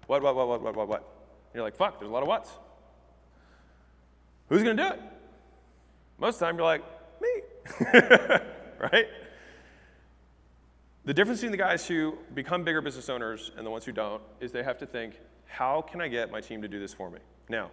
[0.06, 1.14] What, what, what, what, what, what, what.
[1.54, 2.50] You're like, fuck, there's a lot of what's.
[4.50, 5.00] Who's going to do it?
[6.18, 6.84] Most of the time, you're like,
[7.22, 7.28] me.
[8.92, 9.06] right?
[11.06, 14.22] The difference between the guys who become bigger business owners and the ones who don't
[14.38, 17.08] is they have to think, how can I get my team to do this for
[17.08, 17.20] me?
[17.48, 17.70] Now,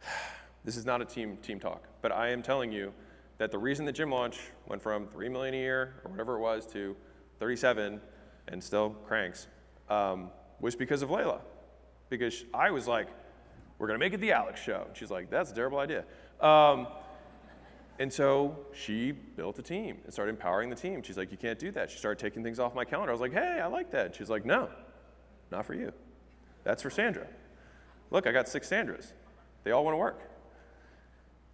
[0.64, 2.92] this is not a team team talk, but I am telling you
[3.38, 6.40] that the reason that Gym Launch went from 3 million a year or whatever it
[6.40, 6.96] was to
[7.40, 8.00] 37
[8.48, 9.48] and still cranks
[9.88, 11.40] um, was because of Leila.
[12.10, 13.08] Because I was like,
[13.78, 14.84] we're going to make it the Alex show.
[14.86, 16.04] And she's like, that's a terrible idea.
[16.40, 16.86] Um,
[17.98, 21.02] and so she built a team and started empowering the team.
[21.02, 21.90] She's like, You can't do that.
[21.90, 23.12] She started taking things off my calendar.
[23.12, 24.16] I was like, Hey, I like that.
[24.16, 24.68] She's like, No,
[25.52, 25.92] not for you.
[26.64, 27.26] That's for Sandra.
[28.10, 29.12] Look, I got six Sandras.
[29.62, 30.20] They all want to work.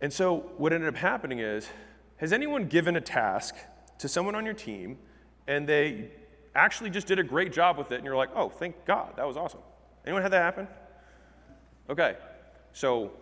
[0.00, 1.68] And so what ended up happening is
[2.16, 3.54] has anyone given a task
[3.98, 4.98] to someone on your team
[5.46, 6.10] and they
[6.54, 9.26] actually just did a great job with it and you're like, Oh, thank God, that
[9.26, 9.60] was awesome?
[10.04, 10.68] Anyone had that happen?
[11.88, 12.16] Okay,
[12.72, 13.12] so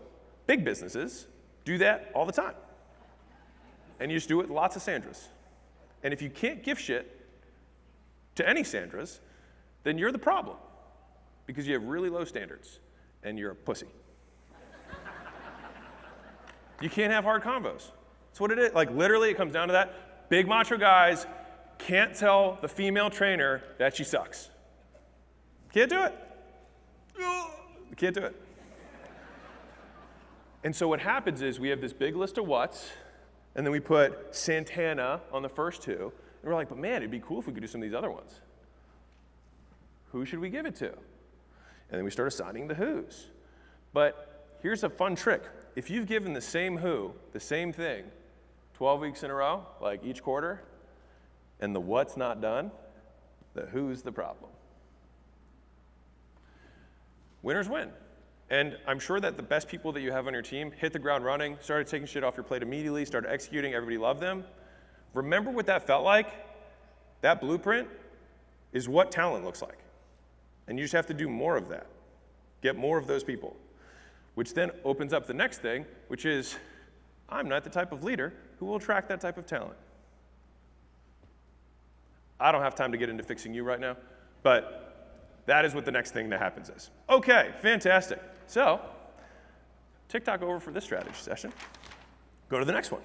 [0.47, 1.27] big businesses
[1.65, 2.55] do that all the time
[4.01, 5.27] and you just do it with lots of Sandras.
[6.03, 7.27] And if you can't give shit
[8.37, 9.19] to any Sandras,
[9.83, 10.57] then you're the problem
[11.47, 12.79] because you have really low standards
[13.23, 13.89] and you're a pussy.
[16.81, 17.91] You can't have hard convos.
[18.29, 18.73] That's what it is.
[18.73, 20.29] Like, literally, it comes down to that.
[20.29, 21.27] Big macho guys
[21.79, 24.51] can't tell the female trainer that she sucks.
[25.73, 26.15] Can't do it.
[27.99, 28.37] Can't do it.
[30.63, 32.91] And so what happens is we have this big list of what's,
[33.57, 36.13] and then we put Santana on the first two.
[36.43, 37.97] And we're like, but man, it'd be cool if we could do some of these
[37.97, 38.41] other ones.
[40.13, 40.87] Who should we give it to?
[40.87, 43.27] And then we start assigning the who's.
[43.93, 45.43] But here's a fun trick.
[45.79, 48.03] If you've given the same who, the same thing,
[48.75, 50.61] 12 weeks in a row, like each quarter,
[51.61, 52.73] and the what's not done,
[53.55, 54.51] the who's the problem.
[57.43, 57.91] Winners win.
[58.51, 60.99] And I'm sure that the best people that you have on your team hit the
[60.99, 64.43] ground running, started taking shit off your plate immediately, started executing, everybody loved them.
[65.15, 66.27] Remember what that felt like?
[67.21, 67.87] That blueprint
[68.73, 69.79] is what talent looks like.
[70.67, 71.87] And you just have to do more of that.
[72.63, 73.55] Get more of those people.
[74.39, 76.55] Which then opens up the next thing, which is
[77.29, 79.75] I'm not the type of leader who will attract that type of talent.
[82.39, 83.97] I don't have time to get into fixing you right now,
[84.45, 86.93] but that is what the next thing that happens is.
[87.11, 88.23] Okay, fantastic.
[88.47, 88.81] So,
[90.09, 91.53] TikTok over for this strategy session.
[92.49, 93.03] Go to the next one.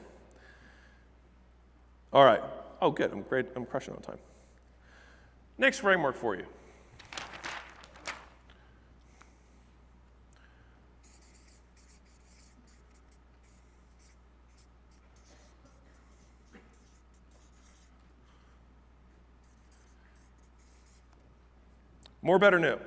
[2.13, 2.43] All right.
[2.79, 3.11] Oh, good.
[3.11, 3.47] I'm great.
[3.55, 4.19] I'm crushing on time.
[5.57, 6.45] Next framework for you.
[22.23, 22.79] More, better, new.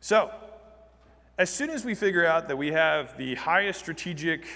[0.00, 0.30] So,
[1.36, 4.46] as soon as we figure out that we have the highest strategic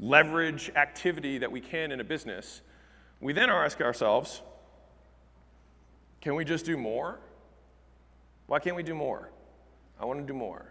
[0.00, 2.62] leverage activity that we can in a business,
[3.20, 4.42] we then ask ourselves,
[6.20, 7.20] can we just do more?
[8.48, 9.30] Why can't we do more?
[10.00, 10.66] I want to do more.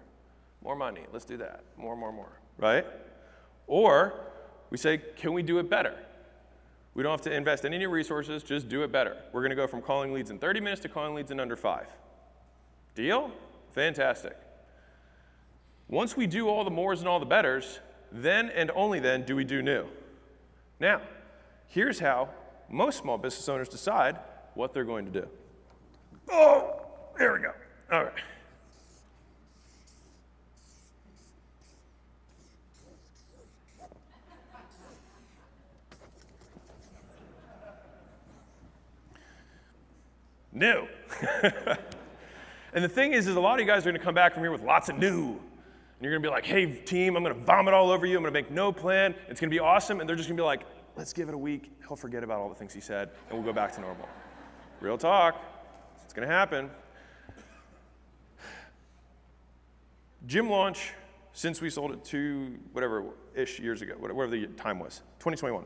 [0.62, 1.64] More money, let's do that.
[1.78, 2.86] More, more, more, right?
[3.68, 4.14] Or
[4.72, 5.96] we say, can we do it better?
[6.96, 9.16] We don't have to invest any new resources, just do it better.
[9.32, 11.56] We're going to go from calling leads in 30 minutes to calling leads in under
[11.56, 11.88] five.
[12.96, 13.30] Deal?
[13.72, 14.38] Fantastic.
[15.90, 17.80] Once we do all the mores and all the betters,
[18.12, 19.86] then and only then do we do new.
[20.80, 21.02] Now,
[21.68, 22.30] here's how
[22.70, 24.18] most small business owners decide
[24.54, 25.28] what they're going to do.
[26.32, 26.86] Oh,
[27.18, 27.52] there we go.
[27.92, 28.14] All right.
[40.54, 40.88] New.
[42.76, 44.34] and the thing is, is a lot of you guys are going to come back
[44.34, 45.40] from here with lots of new
[45.98, 48.18] and you're going to be like, hey, team, I'm going to vomit all over you.
[48.18, 49.16] I'm going to make no plan.
[49.30, 50.02] It's going to be awesome.
[50.02, 50.64] And they're just going to be like,
[50.98, 51.72] let's give it a week.
[51.88, 54.10] He'll forget about all the things he said, and we'll go back to normal.
[54.82, 55.42] Real talk.
[56.04, 56.70] It's going to happen.
[60.28, 60.92] Gym launch,
[61.32, 65.64] since we sold it to whatever ish years ago, whatever the time was, 2021.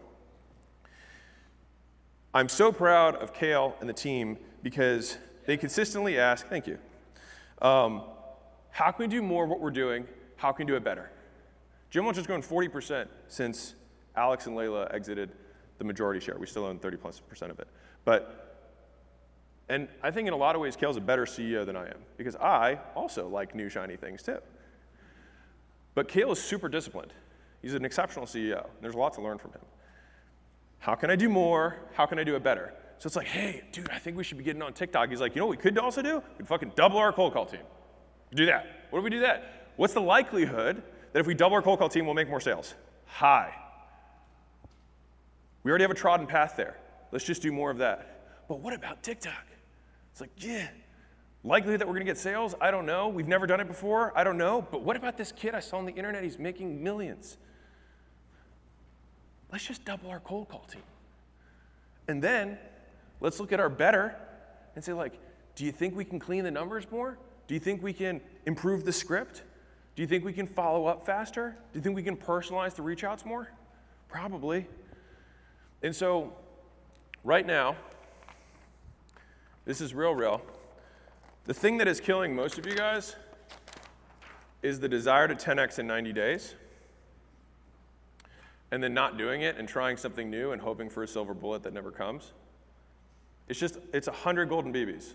[2.35, 6.77] I'm so proud of Kale and the team because they consistently ask, thank you,
[7.61, 8.03] um,
[8.71, 10.07] how can we do more of what we're doing
[10.39, 11.09] how can we do it better?
[11.89, 13.75] Gym Launch has grown 40% since
[14.15, 15.31] Alex and Leila exited
[15.79, 16.37] the majority share.
[16.37, 17.67] We still own 30 plus percent of it.
[18.05, 18.71] But,
[19.67, 21.97] and I think in a lot of ways, Kale's a better CEO than I am
[22.15, 24.37] because I also like new shiny things too.
[25.93, 27.11] But Kale is super disciplined.
[27.61, 28.65] He's an exceptional CEO.
[28.79, 29.65] There's a lot to learn from him.
[30.77, 31.75] How can I do more?
[31.95, 32.73] How can I do it better?
[32.99, 35.09] So it's like, hey, dude, I think we should be getting on TikTok.
[35.09, 36.21] He's like, you know what we could also do?
[36.37, 37.61] We'd fucking double our cold call team.
[38.35, 38.87] Do that.
[38.89, 39.71] What if we do that?
[39.77, 40.83] What's the likelihood
[41.13, 42.75] that if we double our cold call team, we'll make more sales?
[43.05, 43.55] High.
[45.63, 46.77] We already have a trodden path there.
[47.13, 48.45] Let's just do more of that.
[48.49, 49.47] But what about TikTok?
[50.11, 50.67] It's like, yeah,
[51.45, 53.07] likelihood that we're to get sales, I don't know.
[53.07, 54.67] We've never done it before, I don't know.
[54.69, 56.23] But what about this kid I saw on the internet?
[56.23, 57.37] He's making millions.
[59.51, 60.83] Let's just double our cold call team.
[62.09, 62.57] And then
[63.21, 64.15] let's look at our better
[64.75, 65.13] and say, like,
[65.55, 67.17] do you think we can clean the numbers more?
[67.47, 69.43] Do you think we can improve the script?
[69.95, 71.57] Do you think we can follow up faster?
[71.73, 73.51] Do you think we can personalize the reach outs more?
[74.07, 74.67] Probably.
[75.83, 76.33] And so,
[77.23, 77.75] right now,
[79.65, 80.41] this is real, real.
[81.45, 83.15] The thing that is killing most of you guys
[84.61, 86.55] is the desire to 10x in 90 days
[88.71, 91.63] and then not doing it and trying something new and hoping for a silver bullet
[91.63, 92.33] that never comes.
[93.49, 95.13] It's just, it's 100 golden BBs.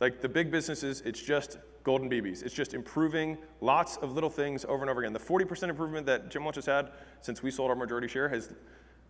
[0.00, 2.42] Like the big businesses, it's just golden BBs.
[2.42, 5.12] It's just improving lots of little things over and over again.
[5.12, 8.52] The 40% improvement that Gym Launch has had since we sold our majority share has,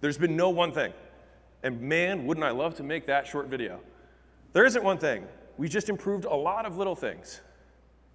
[0.00, 0.92] there's been no one thing.
[1.62, 3.80] And man, wouldn't I love to make that short video.
[4.52, 5.26] There isn't one thing.
[5.58, 7.40] We just improved a lot of little things.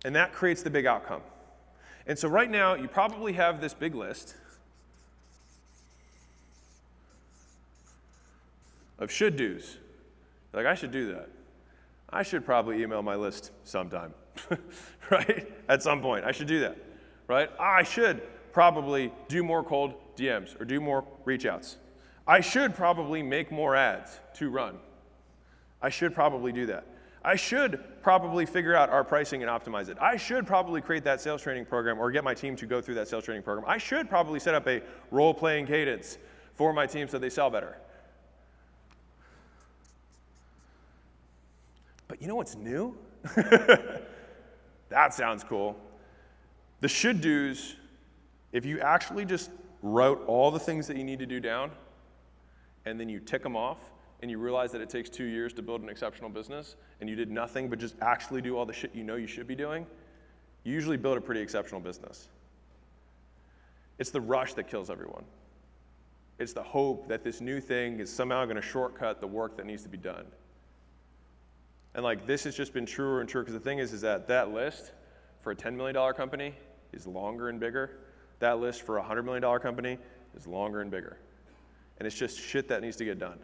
[0.06, 1.22] And that creates the big outcome.
[2.08, 4.36] And so right now, you probably have this big list
[8.97, 9.78] of should do's.
[10.54, 11.30] Like, I should do that.
[12.10, 14.14] I should probably email my list sometime,
[15.10, 15.52] right?
[15.70, 16.78] At some point, I should do that,
[17.28, 17.49] right?
[17.60, 18.22] I should
[18.52, 21.78] probably do more cold DMs or do more reach outs.
[22.28, 24.78] I should probably make more ads to run.
[25.82, 26.86] I should probably do that.
[27.24, 29.97] I should probably figure out our pricing and optimize it.
[30.02, 32.95] I should probably create that sales training program or get my team to go through
[32.95, 33.66] that sales training program.
[33.68, 34.82] I should probably set up a
[35.12, 36.18] role playing cadence
[36.56, 37.78] for my team so they sell better.
[42.22, 42.95] You know what's new?
[44.89, 45.76] that sounds cool.
[46.80, 47.76] The should do's,
[48.51, 49.49] if you actually just
[49.82, 51.72] wrote all the things that you need to do down
[52.86, 53.91] and then you tick them off
[54.22, 57.15] and you realize that it takes two years to build an exceptional business and you
[57.15, 59.88] did nothing but just actually do all the shit you know you should be doing,
[60.63, 62.28] you usually build a pretty exceptional business.
[63.97, 65.24] It's the rush that kills everyone.
[66.38, 69.65] It's the hope that this new thing is somehow going to shortcut the work that
[69.65, 70.26] needs to be done.
[71.94, 74.28] And like this has just been truer and truer because the thing is, is that
[74.28, 74.92] that list
[75.42, 76.54] for a $10 million company
[76.94, 78.00] is longer and bigger.
[78.39, 79.98] That list for a $100 million company
[80.36, 81.18] is longer and bigger.
[81.98, 83.39] And it's just shit that needs to get done.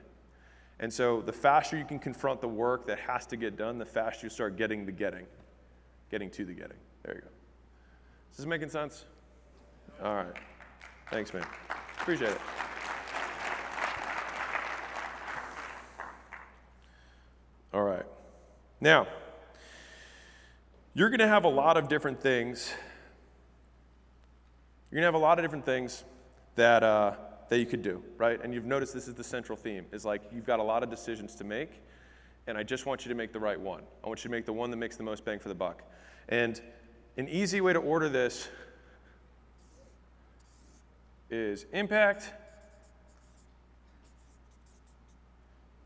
[0.80, 3.86] And so the faster you can confront the work that has to get done, the
[3.86, 5.26] faster you start getting the getting,
[6.10, 6.78] getting to the getting.
[7.04, 7.28] There you go.
[8.32, 9.06] Is this making sense?
[10.04, 10.34] All right.
[11.10, 11.45] Thanks, man.
[12.00, 12.41] Appreciate it.
[17.74, 18.06] All right.
[18.80, 19.07] Now,
[20.93, 22.71] you're going to have a lot of different things.
[24.91, 26.03] You're going to have a lot of different things
[26.55, 27.13] that, uh,
[27.49, 28.39] that you could do, right?
[28.43, 30.89] And you've noticed this is the central theme, is like you've got a lot of
[30.89, 31.71] decisions to make,
[32.45, 33.82] and I just want you to make the right one.
[34.03, 35.84] I want you to make the one that makes the most bang for the buck.
[36.30, 36.61] And
[37.17, 38.47] an easy way to order this
[41.30, 42.32] is impact,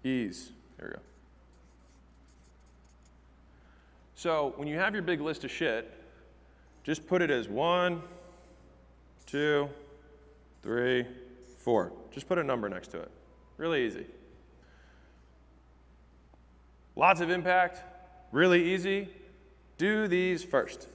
[0.03, 0.51] ease.
[0.77, 1.10] There we go.
[4.21, 5.91] So when you have your big list of shit,
[6.83, 8.03] just put it as one,
[9.25, 9.67] two,
[10.61, 11.07] three,
[11.57, 11.91] four.
[12.11, 13.09] Just put a number next to it.
[13.57, 14.05] Really easy.
[16.95, 17.81] Lots of impact,
[18.31, 19.09] really easy.
[19.79, 20.87] Do these first.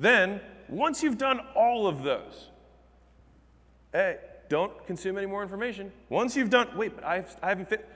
[0.00, 2.48] Then, once you've done all of those,
[3.92, 4.16] hey,
[4.48, 5.92] don't consume any more information.
[6.08, 7.88] Once you've done, wait, but I've, I haven't fit.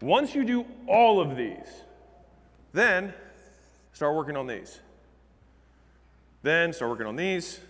[0.00, 1.84] Once you do all of these,
[2.72, 3.12] then
[3.92, 4.80] start working on these.
[6.42, 7.60] Then start working on these.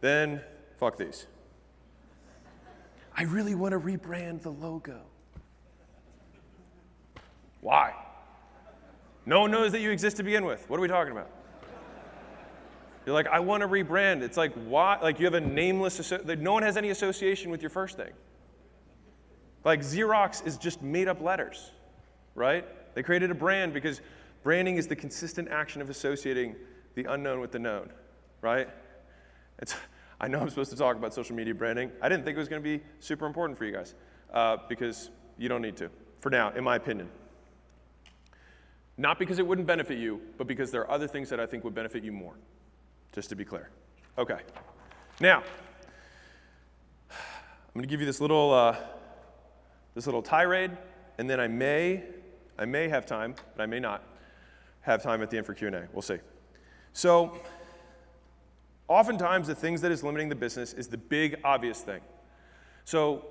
[0.00, 0.40] Then
[0.78, 1.26] fuck these.
[3.16, 5.00] I really want to rebrand the logo.
[7.60, 7.94] Why?
[9.26, 10.68] No one knows that you exist to begin with.
[10.68, 11.30] What are we talking about?
[13.04, 14.22] You're like, I want to rebrand.
[14.22, 14.98] It's like, why?
[15.02, 18.12] Like, you have a nameless, no one has any association with your first thing.
[19.64, 21.70] Like, Xerox is just made up letters,
[22.34, 22.64] right?
[22.94, 24.00] They created a brand because
[24.42, 26.56] Branding is the consistent action of associating
[26.94, 27.90] the unknown with the known,
[28.40, 28.68] right?
[29.58, 29.74] It's,
[30.20, 31.90] I know I'm supposed to talk about social media branding.
[32.00, 33.94] I didn't think it was going to be super important for you guys
[34.32, 37.08] uh, because you don't need to, for now, in my opinion.
[38.96, 41.64] Not because it wouldn't benefit you, but because there are other things that I think
[41.64, 42.34] would benefit you more,
[43.12, 43.70] just to be clear.
[44.18, 44.38] Okay.
[45.20, 45.42] Now,
[47.10, 48.76] I'm going to give you this little, uh,
[49.94, 50.72] this little tirade,
[51.18, 52.04] and then I may,
[52.58, 54.02] I may have time, but I may not,
[54.82, 55.86] have time at the end for Q&A.
[55.92, 56.18] We'll see.
[56.92, 57.40] So,
[58.90, 62.00] oftentimes the things that is limiting the business is the big obvious thing.
[62.84, 63.24] So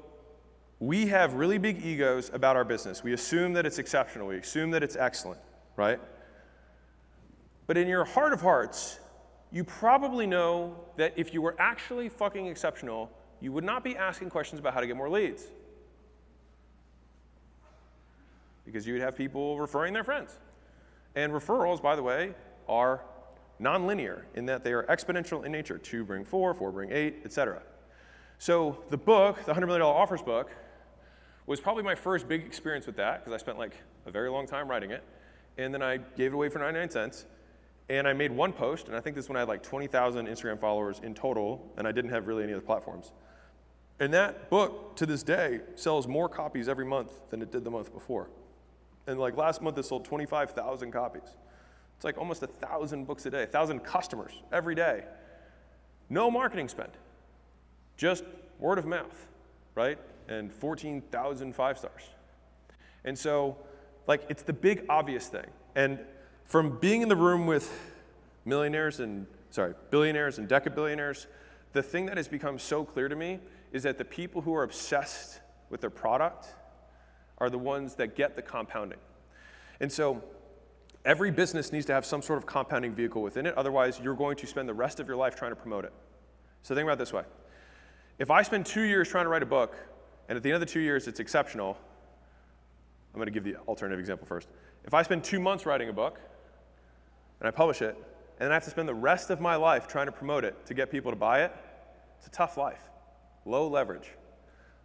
[0.80, 3.04] we have really big egos about our business.
[3.04, 5.41] We assume that it's exceptional, we assume that it's excellent,
[5.76, 6.00] right?
[7.68, 9.00] But in your heart of hearts,
[9.52, 14.30] you probably know that if you were actually fucking exceptional, you would not be asking
[14.30, 15.43] questions about how to get more leads.
[18.66, 20.39] Because you would have people referring their friends.
[21.16, 22.34] And referrals, by the way,
[22.68, 23.01] are
[23.62, 25.78] nonlinear in that they are exponential in nature.
[25.78, 27.62] Two bring four, four bring eight, etc.
[28.38, 30.49] So the book, the $100 million offers book,
[31.45, 34.47] was probably my first big experience with that because I spent like a very long
[34.47, 35.03] time writing it.
[35.57, 37.26] And then I gave it away for 99 cents.
[37.89, 40.60] And I made one post, and I think this one I had like 20,000 Instagram
[40.60, 43.12] followers in total, and I didn't have really any other platforms.
[43.99, 47.72] And that book, to this day, sells more copies every month than it did the
[47.72, 48.30] month before.
[49.10, 51.24] And like last month, it sold 25,000 copies.
[51.95, 55.03] It's like almost a thousand books a day, a thousand customers every day.
[56.12, 56.91] No marketing spend,
[57.97, 58.24] just
[58.60, 59.28] word of mouth,
[59.74, 59.97] right?
[60.28, 62.03] And 14,000 five stars.
[63.03, 63.57] And so,
[64.05, 65.47] like, it's the big obvious thing.
[65.76, 65.99] And
[66.45, 67.72] from being in the room with
[68.45, 71.26] millionaires and, sorry, billionaires and decabillionaires,
[71.74, 73.39] the thing that has become so clear to me
[73.72, 75.39] is that the people who are obsessed
[75.72, 76.53] with their product
[77.40, 79.00] are the ones that get the compounding.
[79.80, 80.24] And so
[81.06, 83.56] every business needs to have some sort of compounding vehicle within it.
[83.56, 85.94] Otherwise, you're going to spend the rest of your life trying to promote it.
[86.64, 87.24] So think about this way.
[88.18, 89.76] If I spend two years trying to write a book,
[90.28, 91.78] and at the end of the two years it's exceptional,
[93.14, 94.50] I'm going to give the alternative example first.
[94.84, 96.20] If I spend two months writing a book,
[97.40, 99.88] and I publish it, and then I have to spend the rest of my life
[99.88, 101.56] trying to promote it to get people to buy it,
[102.18, 102.82] it's a tough life.
[103.46, 104.12] Low leverage.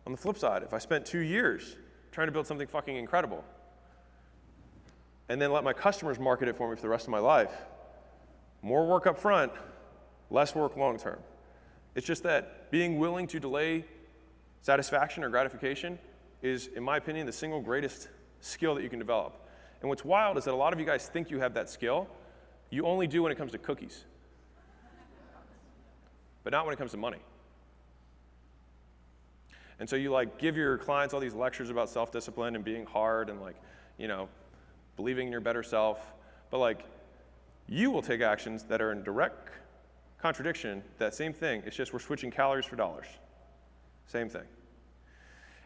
[0.07, 1.77] On the flip side, if I spent two years
[2.15, 3.45] trying to build something fucking incredible.
[5.29, 7.51] And then let my customers market it for me for the rest of my life.
[8.63, 9.53] More work up front,
[10.31, 11.19] less work long term.
[11.97, 13.85] It's just that being willing to delay
[14.63, 15.99] satisfaction or gratification
[16.41, 18.09] is, in my opinion, the single greatest
[18.41, 19.35] skill that you can develop.
[19.81, 22.09] And what's wild is that a lot of you guys think you have that skill.
[22.71, 24.05] You only do when it comes to cookies,
[26.45, 27.19] but not when it comes to money.
[29.81, 33.29] And so you like give your clients all these lectures about self-discipline and being hard
[33.29, 33.57] and like,
[33.99, 34.29] you know,
[34.97, 36.15] believing in your better self.
[36.51, 36.85] But like
[37.69, 39.51] you will take actions that are in direct
[40.21, 41.63] contradiction, that same thing.
[41.67, 43.07] It's just we're switching calories for dollars.
[44.07, 44.45] Same thing.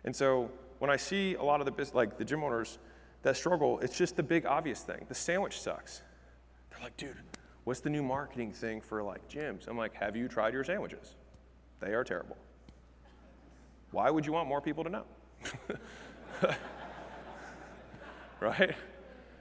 [0.05, 2.79] And so when I see a lot of the like the gym owners
[3.23, 5.05] that struggle, it's just the big obvious thing.
[5.09, 6.03] The sandwich sucks.
[6.71, 7.17] They're like, dude,
[7.65, 9.69] what's the new marketing thing for like gyms?
[9.69, 11.15] I'm like, have you tried your sandwiches?
[11.81, 12.37] They are terrible.
[13.91, 15.05] Why would you want more people to know?
[18.41, 18.75] right?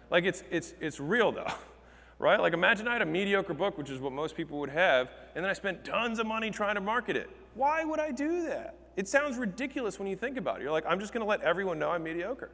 [0.10, 1.52] Like it's, it's, it's real though,
[2.20, 2.40] right?
[2.40, 5.44] Like imagine I had a mediocre book, which is what most people would have, and
[5.44, 7.30] then I spent tons of money trying to market it.
[7.56, 8.76] Why would I do that?
[8.96, 10.64] It sounds ridiculous when you think about it.
[10.64, 12.50] You're like, I'm just going to let everyone know I'm mediocre.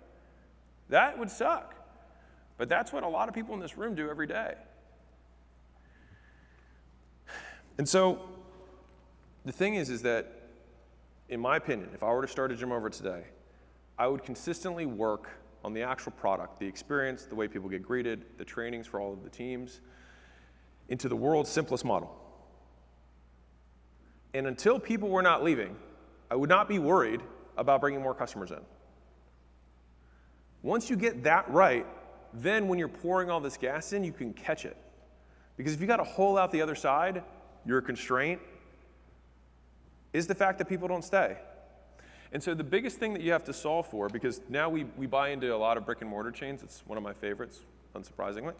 [0.89, 1.75] That would suck.
[2.57, 4.55] But that's what a lot of people in this room do every day.
[7.77, 8.19] And so
[9.45, 10.42] the thing is, is that
[11.29, 13.23] in my opinion, if I were to start a gym over today,
[13.97, 15.29] I would consistently work
[15.63, 19.13] on the actual product, the experience, the way people get greeted, the trainings for all
[19.13, 19.81] of the teams,
[20.89, 22.19] into the world's simplest model.
[24.33, 25.75] And until people were not leaving,
[26.29, 27.21] I would not be worried
[27.57, 28.61] about bringing more customers in.
[30.63, 31.85] Once you get that right,
[32.33, 34.75] then when you're pouring all this gas in, you can catch it.
[35.55, 37.23] Because if you got a hole out the other side,
[37.65, 38.41] you're a constraint,
[40.13, 41.37] is the fact that people don't stay.
[42.31, 45.05] And so the biggest thing that you have to solve for, because now we, we
[45.05, 47.59] buy into a lot of brick and mortar chains, it's one of my favorites,
[47.95, 48.53] unsurprisingly,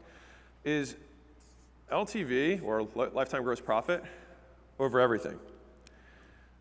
[0.64, 0.95] is
[1.91, 4.04] LTV, or lifetime gross profit,
[4.80, 5.39] over everything.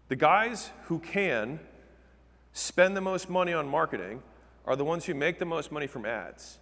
[0.08, 1.60] The guys who can
[2.52, 4.22] spend the most money on marketing
[4.66, 6.58] are the ones who make the most money from ads.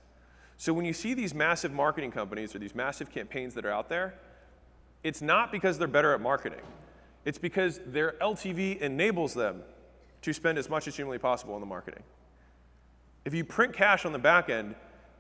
[0.57, 3.89] So when you see these massive marketing companies or these massive campaigns that are out
[3.89, 4.15] there,
[5.03, 6.61] it's not because they're better at marketing.
[7.25, 9.63] It's because their LTV enables them
[10.23, 12.03] to spend as much as humanly possible on the marketing.
[13.25, 14.75] If you print cash on the back end,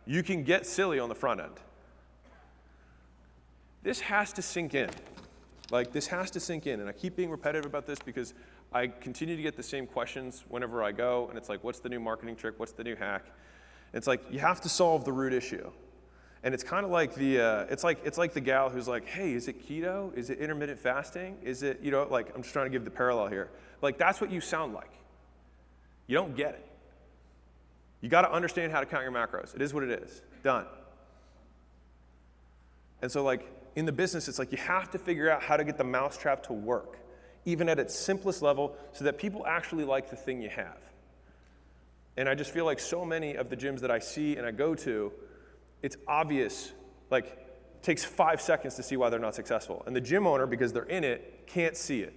[0.06, 1.54] you can get silly on the front end.
[3.82, 4.90] This has to sink in.
[5.70, 6.80] Like, this has to sink in.
[6.80, 8.34] And I keep being repetitive about this because
[8.72, 11.28] I continue to get the same questions whenever I go.
[11.28, 12.58] And it's like, what's the new marketing trick?
[12.58, 13.26] What's the new hack?
[13.92, 15.70] It's like, you have to solve the root issue.
[16.42, 19.06] And it's kind of like the, uh, it's like it's like the gal who's like,
[19.06, 20.16] hey, is it keto?
[20.16, 21.36] Is it intermittent fasting?
[21.42, 23.50] Is it, you know, like I'm just trying to give the parallel here.
[23.82, 24.90] Like that's what you sound like.
[26.06, 26.66] You don't get it.
[28.00, 29.54] You got to understand how to count your macros.
[29.54, 30.22] It is what it is.
[30.42, 30.64] Done.
[33.02, 35.64] And so like in the business, it's like you have to figure out how to
[35.64, 36.96] get the mousetrap to work.
[37.44, 40.78] even at its simplest level, so that people actually like the thing you have.
[42.16, 44.50] And I just feel like so many of the gyms that I see and I
[44.50, 45.12] go to,
[45.82, 46.72] it's obvious,
[47.10, 47.50] like,
[47.82, 49.82] takes five seconds to see why they're not successful.
[49.86, 52.14] And the gym owner, because they're in it, can't see it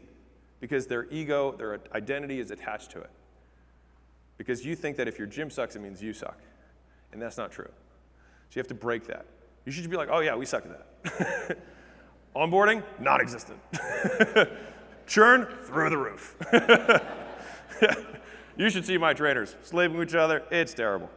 [0.60, 3.10] because their ego, their identity is attached to it.
[4.38, 6.40] Because you think that if your gym sucks, it means you suck.
[7.12, 7.68] And that's not true.
[7.68, 9.26] So you have to break that.
[9.66, 11.58] You should be like, oh yeah, we suck at that.
[12.36, 13.60] Onboarding, non existent.
[15.08, 16.36] Churn, through the roof.
[18.58, 20.44] you should see my trainers with each other.
[20.50, 21.10] It's terrible.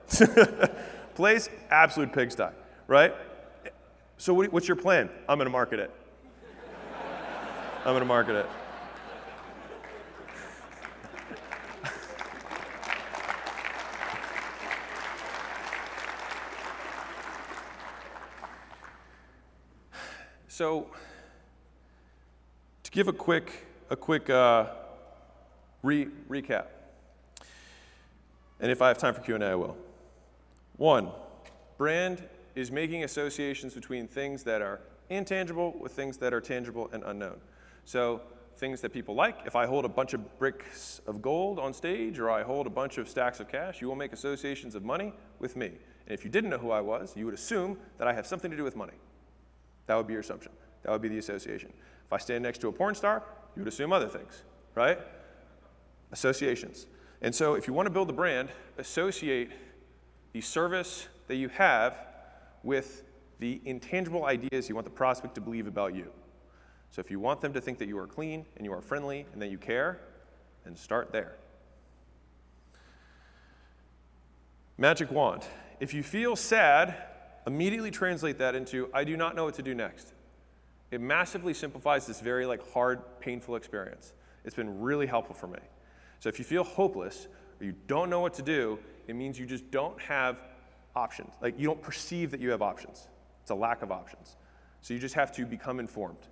[1.16, 2.44] Place, absolute pigsty,
[2.86, 3.14] right?
[4.18, 5.08] So, what's your plan?
[5.26, 5.90] I'm going to market it.
[7.86, 8.46] I'm going to market it.
[20.48, 20.90] So,
[22.82, 24.66] to give a quick, a quick uh,
[25.82, 26.66] re- recap,
[28.60, 29.85] and if I have time for Q&A, I will.
[30.76, 31.10] One,
[31.78, 32.22] brand
[32.54, 37.40] is making associations between things that are intangible with things that are tangible and unknown.
[37.84, 38.20] So
[38.56, 42.18] things that people like, if I hold a bunch of bricks of gold on stage
[42.18, 45.12] or I hold a bunch of stacks of cash, you will make associations of money
[45.38, 45.66] with me.
[45.66, 48.50] And if you didn't know who I was, you would assume that I have something
[48.50, 48.94] to do with money.
[49.86, 50.52] That would be your assumption.
[50.82, 51.72] That would be the association.
[52.06, 53.22] If I stand next to a porn star,
[53.54, 54.42] you would assume other things,
[54.74, 54.98] right?
[56.12, 56.86] Associations.
[57.22, 58.48] And so if you want to build a brand,
[58.78, 59.50] associate
[60.36, 61.96] the service that you have
[62.62, 63.04] with
[63.38, 66.10] the intangible ideas you want the prospect to believe about you.
[66.90, 69.24] So if you want them to think that you are clean and you are friendly
[69.32, 69.98] and that you care,
[70.64, 71.36] then start there.
[74.76, 75.42] Magic wand.
[75.80, 76.94] If you feel sad,
[77.46, 80.12] immediately translate that into I do not know what to do next.
[80.90, 84.12] It massively simplifies this very like hard, painful experience.
[84.44, 85.60] It's been really helpful for me.
[86.20, 87.26] So if you feel hopeless
[87.58, 90.38] or you don't know what to do, it means you just don't have
[90.94, 91.34] options.
[91.40, 93.08] Like you don't perceive that you have options.
[93.42, 94.36] It's a lack of options.
[94.80, 96.28] So you just have to become informed.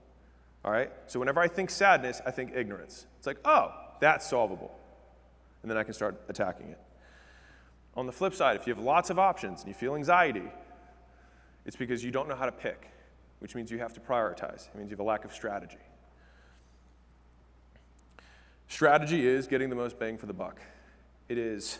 [0.64, 0.90] All right?
[1.06, 3.06] So whenever I think sadness, I think ignorance.
[3.18, 4.74] It's like, oh, that's solvable.
[5.62, 6.78] And then I can start attacking it.
[7.96, 10.50] On the flip side, if you have lots of options and you feel anxiety,
[11.64, 12.90] it's because you don't know how to pick,
[13.38, 14.68] which means you have to prioritize.
[14.68, 15.78] It means you have a lack of strategy.
[18.68, 20.60] Strategy is getting the most bang for the buck.
[21.28, 21.78] It is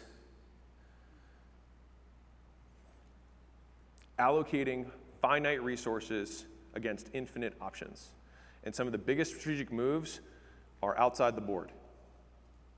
[4.18, 4.86] allocating
[5.20, 8.10] finite resources against infinite options.
[8.64, 10.20] And some of the biggest strategic moves
[10.82, 11.70] are outside the board.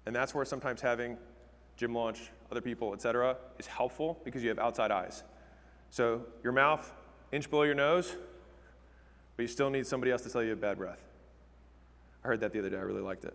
[0.06, 1.16] And that's where sometimes having
[1.76, 5.24] gym launch, other people, et cetera, is helpful because you have outside eyes.
[5.90, 6.92] So your mouth,
[7.32, 8.16] inch below your nose,
[9.36, 11.02] but you still need somebody else to tell you have bad breath.
[12.24, 13.34] I heard that the other day, I really liked it.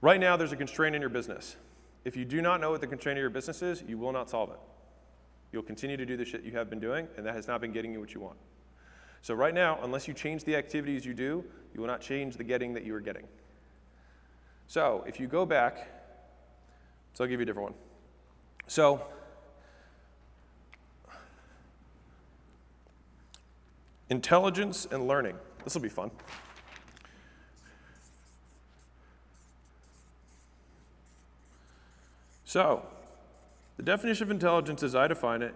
[0.00, 1.56] Right now, there's a constraint in your business.
[2.04, 4.28] If you do not know what the constraint of your business is, you will not
[4.28, 4.58] solve it.
[5.54, 7.70] You'll continue to do the shit you have been doing, and that has not been
[7.70, 8.36] getting you what you want.
[9.22, 12.42] So, right now, unless you change the activities you do, you will not change the
[12.42, 13.22] getting that you are getting.
[14.66, 15.88] So, if you go back,
[17.12, 17.74] so I'll give you a different one.
[18.66, 19.06] So,
[24.10, 25.36] intelligence and learning.
[25.62, 26.10] This will be fun.
[32.44, 32.84] So,
[33.76, 35.54] the definition of intelligence, as I define it,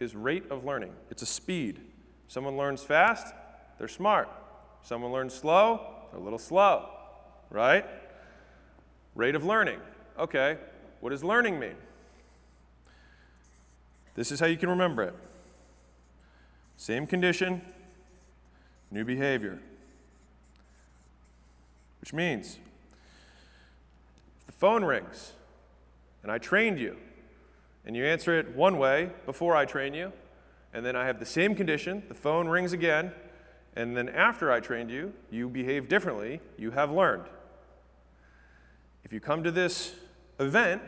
[0.00, 0.92] is rate of learning.
[1.10, 1.80] It's a speed.
[2.28, 3.32] Someone learns fast,
[3.78, 4.28] they're smart.
[4.82, 6.88] Someone learns slow, they're a little slow,
[7.50, 7.84] right?
[9.14, 9.78] Rate of learning.
[10.18, 10.58] Okay,
[11.00, 11.76] what does learning mean?
[14.14, 15.14] This is how you can remember it.
[16.76, 17.62] Same condition,
[18.90, 19.60] new behavior.
[22.00, 22.58] Which means,
[24.40, 25.32] if the phone rings
[26.22, 26.96] and I trained you,
[27.84, 30.12] and you answer it one way before I train you,
[30.72, 33.12] and then I have the same condition, the phone rings again,
[33.74, 37.24] and then after I trained you, you behave differently, you have learned.
[39.04, 39.94] If you come to this
[40.38, 40.82] event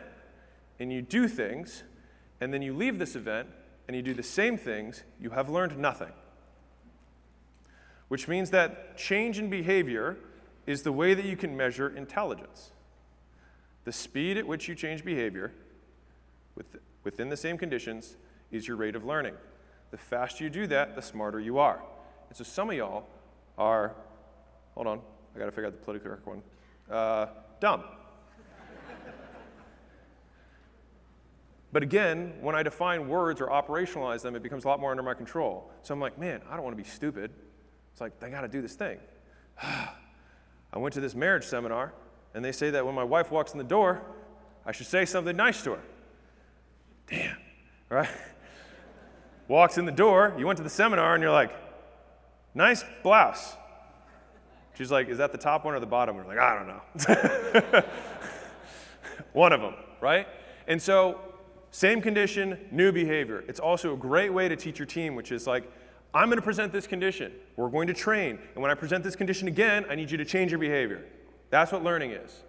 [0.79, 1.83] and you do things,
[2.41, 3.49] and then you leave this event
[3.87, 6.13] and you do the same things, you have learned nothing.
[8.09, 10.17] Which means that change in behavior
[10.67, 12.73] is the way that you can measure intelligence.
[13.85, 15.53] The speed at which you change behavior
[16.55, 16.67] with,
[17.05, 18.17] within the same conditions
[18.51, 19.35] is your rate of learning.
[19.91, 21.81] The faster you do that, the smarter you are.
[22.29, 23.07] And so some of y'all
[23.57, 23.95] are,
[24.75, 25.01] hold on,
[25.35, 26.43] I gotta figure out the politically correct one,
[26.91, 27.27] uh,
[27.61, 27.85] dumb.
[31.73, 35.03] but again, when I define words or operationalize them, it becomes a lot more under
[35.03, 35.71] my control.
[35.83, 37.31] So I'm like, man, I don't wanna be stupid.
[37.93, 38.99] It's like, I gotta do this thing.
[39.63, 41.93] I went to this marriage seminar,
[42.35, 44.03] and they say that when my wife walks in the door,
[44.67, 45.81] I should say something nice to her.
[47.09, 47.37] Damn,
[47.89, 48.09] right?
[49.49, 51.53] Walks in the door, you went to the seminar, and you're like,
[52.55, 53.57] nice blouse.
[54.75, 56.17] She's like, is that the top one or the bottom?
[56.17, 57.83] We're like, I don't know.
[59.33, 60.27] one of them, right?
[60.67, 61.21] And so,
[61.71, 63.45] same condition, new behavior.
[63.47, 65.71] It's also a great way to teach your team, which is like,
[66.13, 67.33] I'm going to present this condition.
[67.57, 68.39] We're going to train.
[68.55, 71.05] And when I present this condition again, I need you to change your behavior.
[71.51, 72.43] That's what learning is.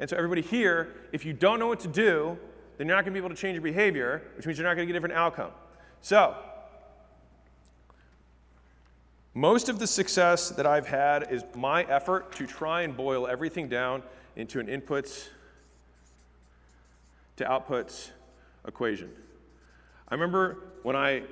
[0.00, 2.38] And so, everybody here, if you don't know what to do,
[2.76, 4.74] then you're not going to be able to change your behavior, which means you're not
[4.74, 5.50] going to get a different outcome.
[6.00, 6.36] So,
[9.34, 13.68] most of the success that I've had is my effort to try and boil everything
[13.68, 14.02] down
[14.36, 15.28] into an inputs
[17.36, 18.10] to outputs
[18.66, 19.10] equation.
[20.08, 21.22] I remember when I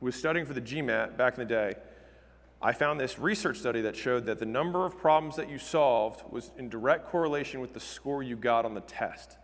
[0.00, 1.74] was studying for the GMAT back in the day,
[2.62, 6.22] I found this research study that showed that the number of problems that you solved
[6.30, 9.36] was in direct correlation with the score you got on the test.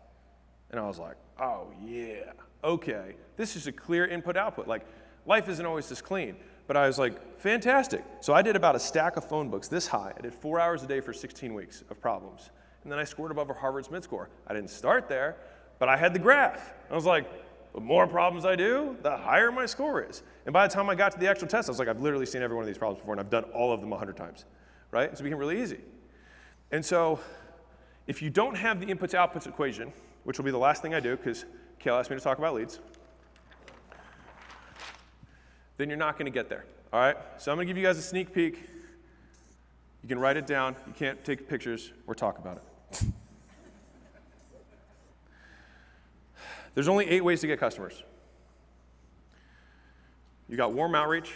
[0.72, 2.32] And I was like, oh yeah,
[2.64, 4.66] okay, this is a clear input output.
[4.66, 4.86] Like,
[5.26, 6.36] life isn't always this clean.
[6.66, 8.04] But I was like, fantastic.
[8.20, 10.12] So I did about a stack of phone books this high.
[10.16, 12.50] I did four hours a day for 16 weeks of problems.
[12.82, 14.30] And then I scored above a Harvard's mid score.
[14.46, 15.36] I didn't start there,
[15.78, 16.72] but I had the graph.
[16.90, 17.26] I was like,
[17.74, 20.22] the more problems I do, the higher my score is.
[20.46, 22.26] And by the time I got to the actual test, I was like, I've literally
[22.26, 24.44] seen every one of these problems before, and I've done all of them 100 times,
[24.90, 25.16] right?
[25.16, 25.80] So it became really easy.
[26.70, 27.18] And so
[28.06, 29.92] if you don't have the inputs outputs equation,
[30.24, 31.44] which will be the last thing I do, because
[31.78, 32.78] Kale asked me to talk about leads,
[35.76, 36.64] then you're not going to get there.
[36.92, 37.16] All right?
[37.38, 38.58] So I'm going to give you guys a sneak peek.
[40.02, 40.76] You can write it down.
[40.86, 43.02] You can't take pictures or talk about it.
[46.74, 48.02] There's only eight ways to get customers.
[50.48, 51.32] You got warm outreach.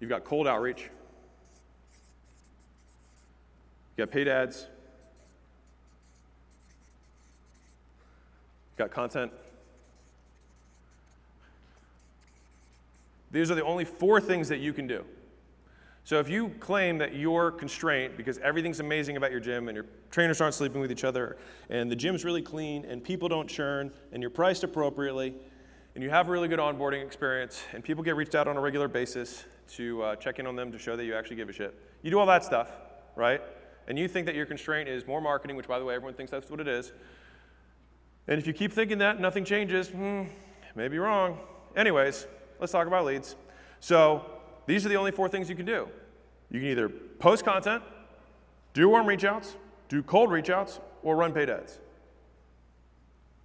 [0.00, 0.90] You've got cold outreach.
[3.96, 4.66] You got paid ads.
[8.72, 9.32] You got content.
[13.30, 15.04] These are the only four things that you can do.
[16.04, 19.86] So if you claim that your constraint, because everything's amazing about your gym and your
[20.10, 21.38] trainers aren't sleeping with each other
[21.70, 25.34] and the gym's really clean and people don't churn and you're priced appropriately
[25.94, 28.60] and you have a really good onboarding experience and people get reached out on a
[28.60, 31.52] regular basis to uh, check in on them to show that you actually give a
[31.52, 31.74] shit.
[32.02, 32.70] You do all that stuff,
[33.16, 33.40] right?
[33.86, 36.30] And you think that your constraint is more marketing, which by the way, everyone thinks
[36.30, 36.92] that's what it is.
[38.26, 40.22] And if you keep thinking that nothing changes, hmm,
[40.74, 41.38] maybe wrong.
[41.76, 42.26] Anyways,
[42.58, 43.36] let's talk about leads.
[43.80, 44.24] So
[44.66, 45.88] these are the only four things you can do.
[46.50, 47.82] You can either post content,
[48.72, 49.56] do warm reach outs,
[49.88, 51.78] do cold reach outs, or run paid ads.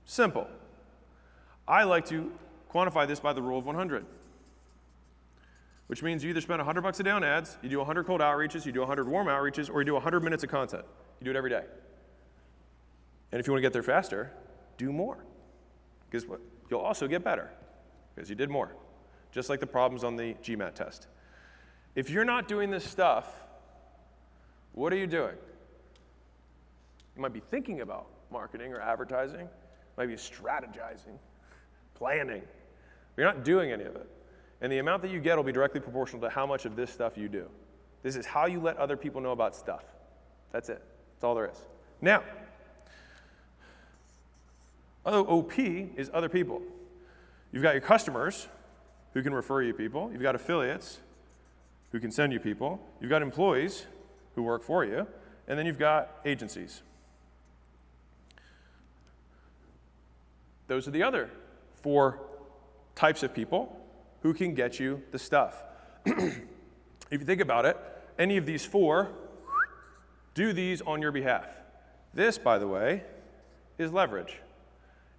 [0.06, 0.48] Simple.
[1.68, 2.32] I like to
[2.74, 4.06] quantify this by the rule of 100,
[5.90, 8.22] which means you either spend 100 bucks a day on ads, you do 100 cold
[8.22, 10.86] outreaches, you do 100 warm outreaches, or you do 100 minutes of content.
[11.20, 11.64] You do it every day.
[13.32, 14.32] And if you want to get there faster,
[14.78, 15.26] do more.
[16.10, 16.42] Because what?
[16.70, 17.50] You'll also get better
[18.14, 18.76] because you did more
[19.32, 21.08] just like the problems on the GMAT test.
[21.96, 23.28] If you're not doing this stuff,
[24.74, 25.36] what are you doing?
[27.16, 29.50] You might be thinking about marketing or advertising,
[29.98, 31.18] might be strategizing,
[31.96, 32.44] planning.
[33.18, 34.08] You're not doing any of it.
[34.62, 36.92] And the amount that you get will be directly proportional to how much of this
[36.92, 37.48] stuff you do.
[38.04, 39.84] This is how you let other people know about stuff.
[40.52, 40.84] That's it.
[41.16, 41.58] That's all there is.
[42.02, 42.24] Now,
[45.06, 46.62] OP is other people.
[47.52, 48.48] You've got your customers,
[49.14, 50.10] who can refer you people.
[50.12, 51.00] You've got affiliates
[51.92, 52.80] who can send you people.
[53.02, 53.86] You've got employees
[54.36, 55.08] who work for you.
[55.48, 56.84] And then you've got agencies.
[60.68, 61.32] Those are the other
[61.82, 62.20] four
[62.94, 63.76] types of people
[64.22, 65.64] who can get you the stuff.
[66.06, 66.42] if
[67.12, 67.78] you think about it,
[68.18, 69.12] any of these four
[70.34, 71.48] do these on your behalf.
[72.14, 73.04] This, by the way,
[73.78, 74.42] is leverage.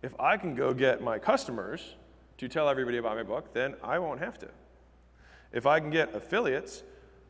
[0.03, 1.94] If I can go get my customers
[2.38, 4.48] to tell everybody about my book, then I won't have to.
[5.53, 6.82] If I can get affiliates,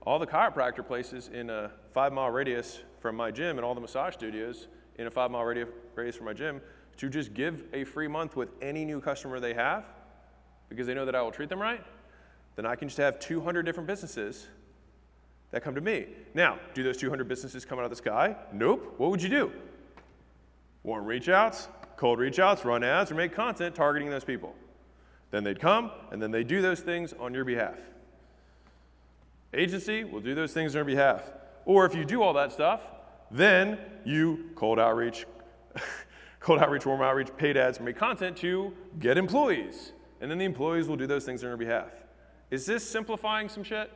[0.02, 3.80] all the chiropractor places in a five mile radius from my gym and all the
[3.80, 6.60] massage studios in a five mile radius from my gym
[6.96, 9.84] to just give a free month with any new customer they have
[10.70, 11.84] because they know that I will treat them right,
[12.56, 14.48] then I can just have 200 different businesses
[15.50, 16.06] that come to me.
[16.32, 18.36] Now, do those 200 businesses come out of the sky?
[18.52, 18.94] Nope.
[18.96, 19.52] What would you do?
[20.82, 24.54] Warm reach outs, cold reach outs, run ads, or make content targeting those people.
[25.30, 27.78] Then they'd come, and then they do those things on your behalf.
[29.52, 31.22] Agency will do those things on your behalf.
[31.64, 32.80] Or if you do all that stuff,
[33.30, 35.26] then you cold outreach,
[36.40, 39.92] cold outreach, warm outreach, paid ads, make content to get employees.
[40.20, 41.90] And then the employees will do those things on your behalf.
[42.50, 43.90] Is this simplifying some shit?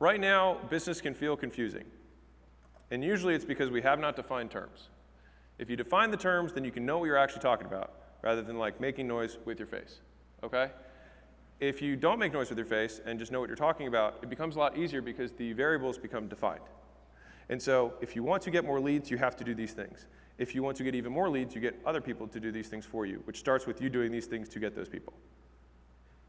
[0.00, 1.84] Right now, business can feel confusing.
[2.90, 4.88] And usually it's because we have not defined terms.
[5.58, 7.92] If you define the terms, then you can know what you're actually talking about,
[8.22, 10.00] rather than like making noise with your face,
[10.42, 10.70] okay?
[11.60, 14.18] If you don't make noise with your face and just know what you're talking about,
[14.22, 16.62] it becomes a lot easier because the variables become defined.
[17.48, 20.06] And so if you want to get more leads, you have to do these things.
[20.38, 22.68] If you want to get even more leads, you get other people to do these
[22.68, 25.12] things for you, which starts with you doing these things to get those people.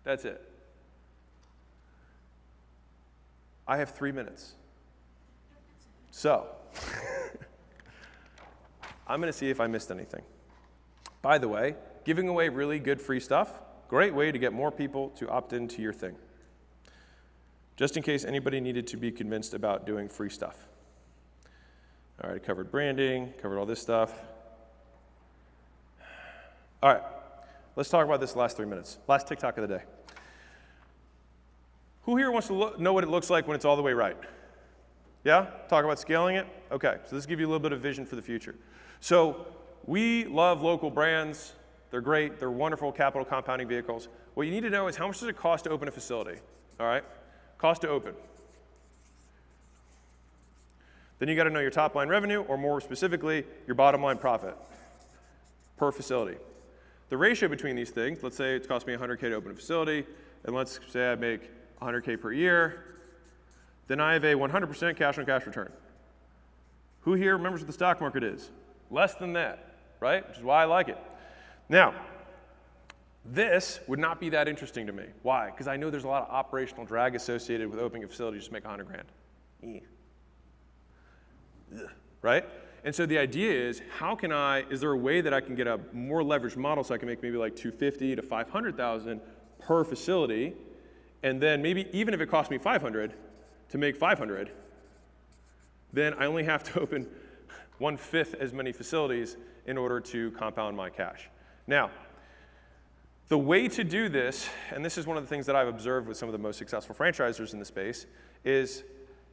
[0.03, 0.41] That's it.
[3.67, 4.55] I have three minutes.
[6.09, 6.47] So,
[9.07, 10.23] I'm going to see if I missed anything.
[11.21, 15.09] By the way, giving away really good free stuff, great way to get more people
[15.17, 16.15] to opt into your thing.
[17.75, 20.68] Just in case anybody needed to be convinced about doing free stuff.
[22.21, 24.13] All right, covered branding, covered all this stuff.
[26.83, 27.03] All right,
[27.77, 28.97] let's talk about this last three minutes.
[29.07, 29.83] Last TikTok of the day.
[32.03, 33.93] Who here wants to look, know what it looks like when it's all the way
[33.93, 34.17] right?
[35.23, 35.47] Yeah?
[35.69, 36.47] Talk about scaling it?
[36.71, 38.55] Okay, so this gives you a little bit of vision for the future.
[38.99, 39.47] So
[39.85, 41.53] we love local brands.
[41.89, 42.37] They're great.
[42.37, 44.09] They're wonderful capital compounding vehicles.
[44.33, 46.39] What you need to know is how much does it cost to open a facility?
[46.79, 47.03] All right?
[47.57, 48.13] Cost to open.
[51.19, 54.17] Then you got to know your top line revenue, or more specifically, your bottom line
[54.17, 54.55] profit
[55.77, 56.37] per facility.
[57.09, 60.05] The ratio between these things, let's say it cost me 100K to open a facility,
[60.43, 61.41] and let's say I make
[61.81, 62.83] 100K per year,
[63.87, 65.71] then I have a 100% cash on cash return.
[67.01, 68.51] Who here remembers what the stock market is?
[68.91, 70.27] Less than that, right?
[70.27, 70.97] Which is why I like it.
[71.69, 71.95] Now,
[73.25, 75.05] this would not be that interesting to me.
[75.23, 75.49] Why?
[75.49, 78.47] Because I know there's a lot of operational drag associated with opening a facility just
[78.49, 79.81] to make 100 grand.
[82.21, 82.45] Right?
[82.83, 85.55] And so the idea is, how can I, is there a way that I can
[85.55, 89.21] get a more leveraged model so I can make maybe like 250 to 500,000
[89.59, 90.53] per facility,
[91.23, 93.13] and then maybe even if it costs me 500
[93.69, 94.51] to make 500,
[95.91, 97.07] then I only have to open
[97.77, 101.29] one fifth as many facilities in order to compound my cash.
[101.67, 101.91] Now,
[103.27, 106.07] the way to do this, and this is one of the things that I've observed
[106.07, 108.07] with some of the most successful franchisors in the space,
[108.43, 108.83] is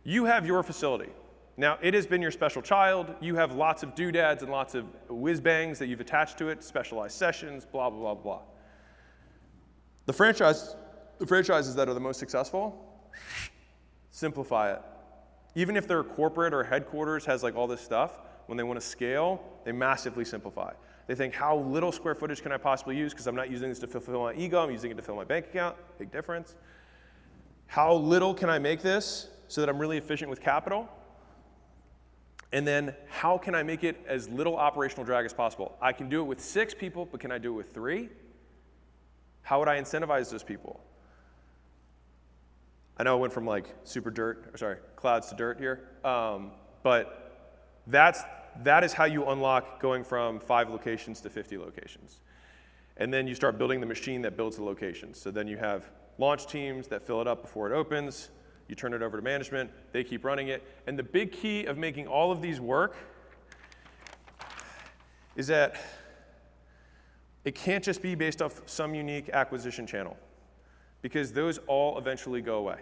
[0.05, 1.11] you have your facility.
[1.59, 3.15] Now, it has been your special child.
[3.21, 6.63] You have lots of doodads and lots of whiz bangs that you've attached to it,
[6.63, 8.41] specialized sessions, blah, blah, blah, blah.
[10.05, 10.77] The, franchise,
[11.19, 13.03] the franchises that are the most successful,
[14.11, 14.83] simplify it.
[15.55, 18.87] Even if their corporate or headquarters has like all this stuff, when they want to
[18.87, 20.73] scale, they massively simplify.
[21.07, 23.13] They think, how little square footage can I possibly use?
[23.13, 25.25] Because I'm not using this to fulfill my ego, I'm using it to fill my
[25.25, 25.77] bank account.
[25.99, 26.55] Big difference.
[27.67, 30.89] How little can I make this so that I'm really efficient with capital?
[32.53, 35.77] And then how can I make it as little operational drag as possible?
[35.81, 38.09] I can do it with six people, but can I do it with three?
[39.43, 40.81] How would I incentivize those people?
[42.99, 46.53] I know I went from like super dirt, or sorry, clouds to dirt here, um,
[46.83, 47.53] but
[47.87, 48.23] that's,
[48.63, 52.21] that is how you unlock going from five locations to 50 locations.
[52.97, 55.21] And then you start building the machine that builds the locations.
[55.21, 58.31] So then you have launch teams that fill it up before it opens,
[58.69, 60.63] you turn it over to management, they keep running it.
[60.87, 62.97] And the big key of making all of these work
[65.37, 65.77] is that
[67.45, 70.17] it can't just be based off some unique acquisition channel
[71.03, 72.81] because those all eventually go away.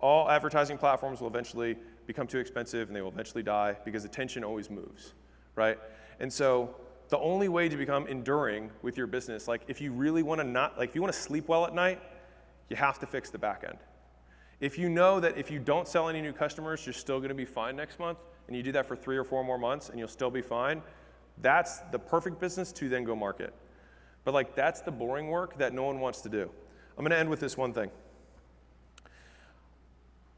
[0.00, 4.44] All advertising platforms will eventually become too expensive and they will eventually die because attention
[4.44, 5.12] always moves,
[5.56, 5.78] right?
[6.20, 6.74] And so
[7.08, 10.46] the only way to become enduring with your business, like if you really want to
[10.46, 12.00] not, like if you want to sleep well at night,
[12.70, 13.78] you have to fix the back end.
[14.60, 17.34] If you know that if you don't sell any new customers, you're still going to
[17.34, 19.98] be fine next month, and you do that for three or four more months and
[19.98, 20.82] you'll still be fine,
[21.40, 23.52] that's the perfect business to then go market.
[24.24, 26.50] But like that's the boring work that no one wants to do.
[26.96, 27.90] I'm going to end with this one thing.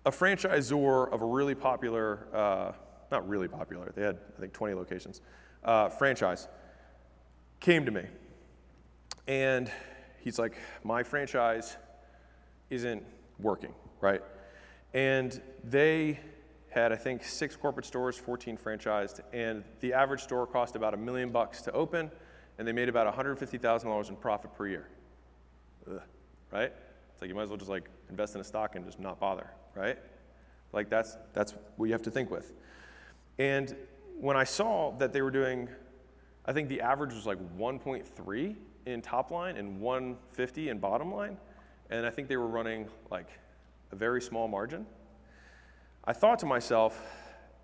[0.07, 2.73] A franchisor of a really popular, uh,
[3.11, 5.21] not really popular, they had I think 20 locations,
[5.65, 6.49] uh, franchise,
[7.59, 8.05] came to me,
[9.27, 9.71] and
[10.21, 11.77] he's like, my franchise
[12.71, 13.03] isn't
[13.39, 14.23] working right?
[14.95, 16.21] And they
[16.71, 20.97] had, I think, six corporate stores, 14 franchised, and the average store cost about a
[20.97, 22.11] million bucks to open,
[22.59, 24.89] and they made about $150,000 in profit per year.
[25.91, 26.01] Ugh,
[26.53, 26.73] right?
[27.13, 29.19] It's like you might as well just like invest in a stock and just not
[29.19, 29.99] bother, right?
[30.73, 32.53] Like that's that's what you have to think with.
[33.39, 33.75] And
[34.21, 35.69] when I saw that they were doing,
[36.45, 41.39] I think the average was like 1.3 in top line and 150 in bottom line,
[41.89, 43.29] and I think they were running like
[43.93, 44.87] a very small margin.
[46.05, 47.01] I thought to myself,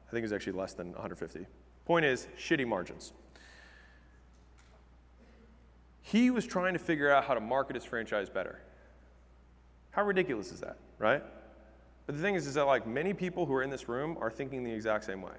[0.09, 1.47] I think it's actually less than 150.
[1.85, 3.13] Point is, shitty margins.
[6.03, 8.59] He was trying to figure out how to market his franchise better.
[9.93, 11.23] How ridiculous is that, right?
[12.07, 14.31] But the thing is, is that like many people who are in this room are
[14.31, 15.35] thinking the exact same way.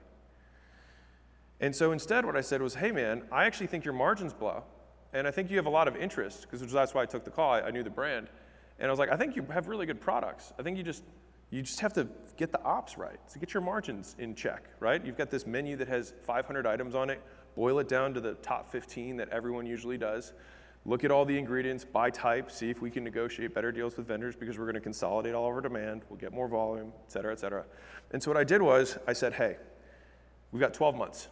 [1.59, 4.63] And so instead, what I said was, hey man, I actually think your margins blow.
[5.13, 7.29] And I think you have a lot of interest, because that's why I took the
[7.29, 7.51] call.
[7.51, 8.29] I, I knew the brand.
[8.83, 10.51] And I was like, I think you have really good products.
[10.59, 11.05] I think you just
[11.51, 12.05] you just have to
[12.35, 13.17] get the ops right.
[13.27, 15.03] So get your margins in check, right?
[15.05, 17.21] You've got this menu that has 500 items on it.
[17.55, 20.33] Boil it down to the top 15 that everyone usually does.
[20.85, 24.05] Look at all the ingredients by type, see if we can negotiate better deals with
[24.05, 26.01] vendors because we're going to consolidate all of our demand.
[26.09, 27.63] We'll get more volume, et cetera, et cetera.
[28.11, 29.55] And so what I did was I said, hey,
[30.51, 31.29] we've got 12 months.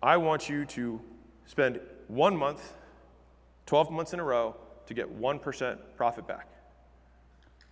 [0.00, 1.00] I want you to
[1.44, 2.74] spend one month,
[3.66, 4.54] 12 months in a row,
[4.86, 6.46] to get 1% profit back.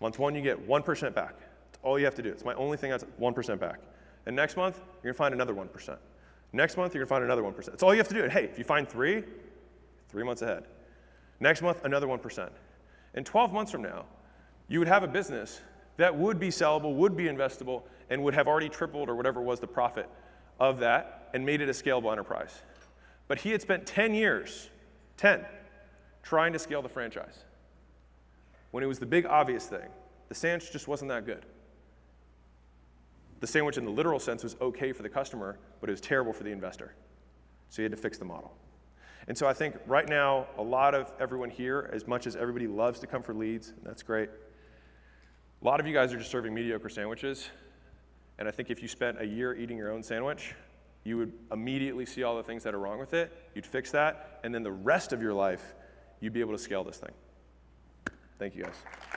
[0.00, 1.34] Month one, you get 1% back.
[1.38, 2.30] That's all you have to do.
[2.30, 3.80] It's my only thing that's 1% back.
[4.26, 5.96] And next month, you're going to find another 1%.
[6.52, 7.64] Next month, you're going to find another 1%.
[7.66, 8.22] That's all you have to do.
[8.22, 9.24] And hey, if you find three,
[10.08, 10.64] three months ahead.
[11.40, 12.50] Next month, another 1%.
[13.14, 14.04] And 12 months from now,
[14.68, 15.60] you would have a business
[15.96, 19.60] that would be sellable, would be investable, and would have already tripled or whatever was
[19.60, 20.08] the profit
[20.60, 22.62] of that and made it a scalable enterprise.
[23.28, 24.70] But he had spent 10 years,
[25.16, 25.44] 10,
[26.22, 27.45] trying to scale the franchise
[28.76, 29.88] when it was the big obvious thing.
[30.28, 31.46] The sandwich just wasn't that good.
[33.40, 36.34] The sandwich, in the literal sense, was okay for the customer, but it was terrible
[36.34, 36.92] for the investor.
[37.70, 38.52] So you had to fix the model.
[39.28, 42.66] And so I think right now, a lot of everyone here, as much as everybody
[42.66, 44.28] loves to come for leads, that's great,
[45.62, 47.48] a lot of you guys are just serving mediocre sandwiches.
[48.38, 50.54] And I think if you spent a year eating your own sandwich,
[51.02, 53.32] you would immediately see all the things that are wrong with it.
[53.54, 54.38] You'd fix that.
[54.44, 55.74] And then the rest of your life,
[56.20, 57.12] you'd be able to scale this thing.
[58.38, 59.16] Thank you guys.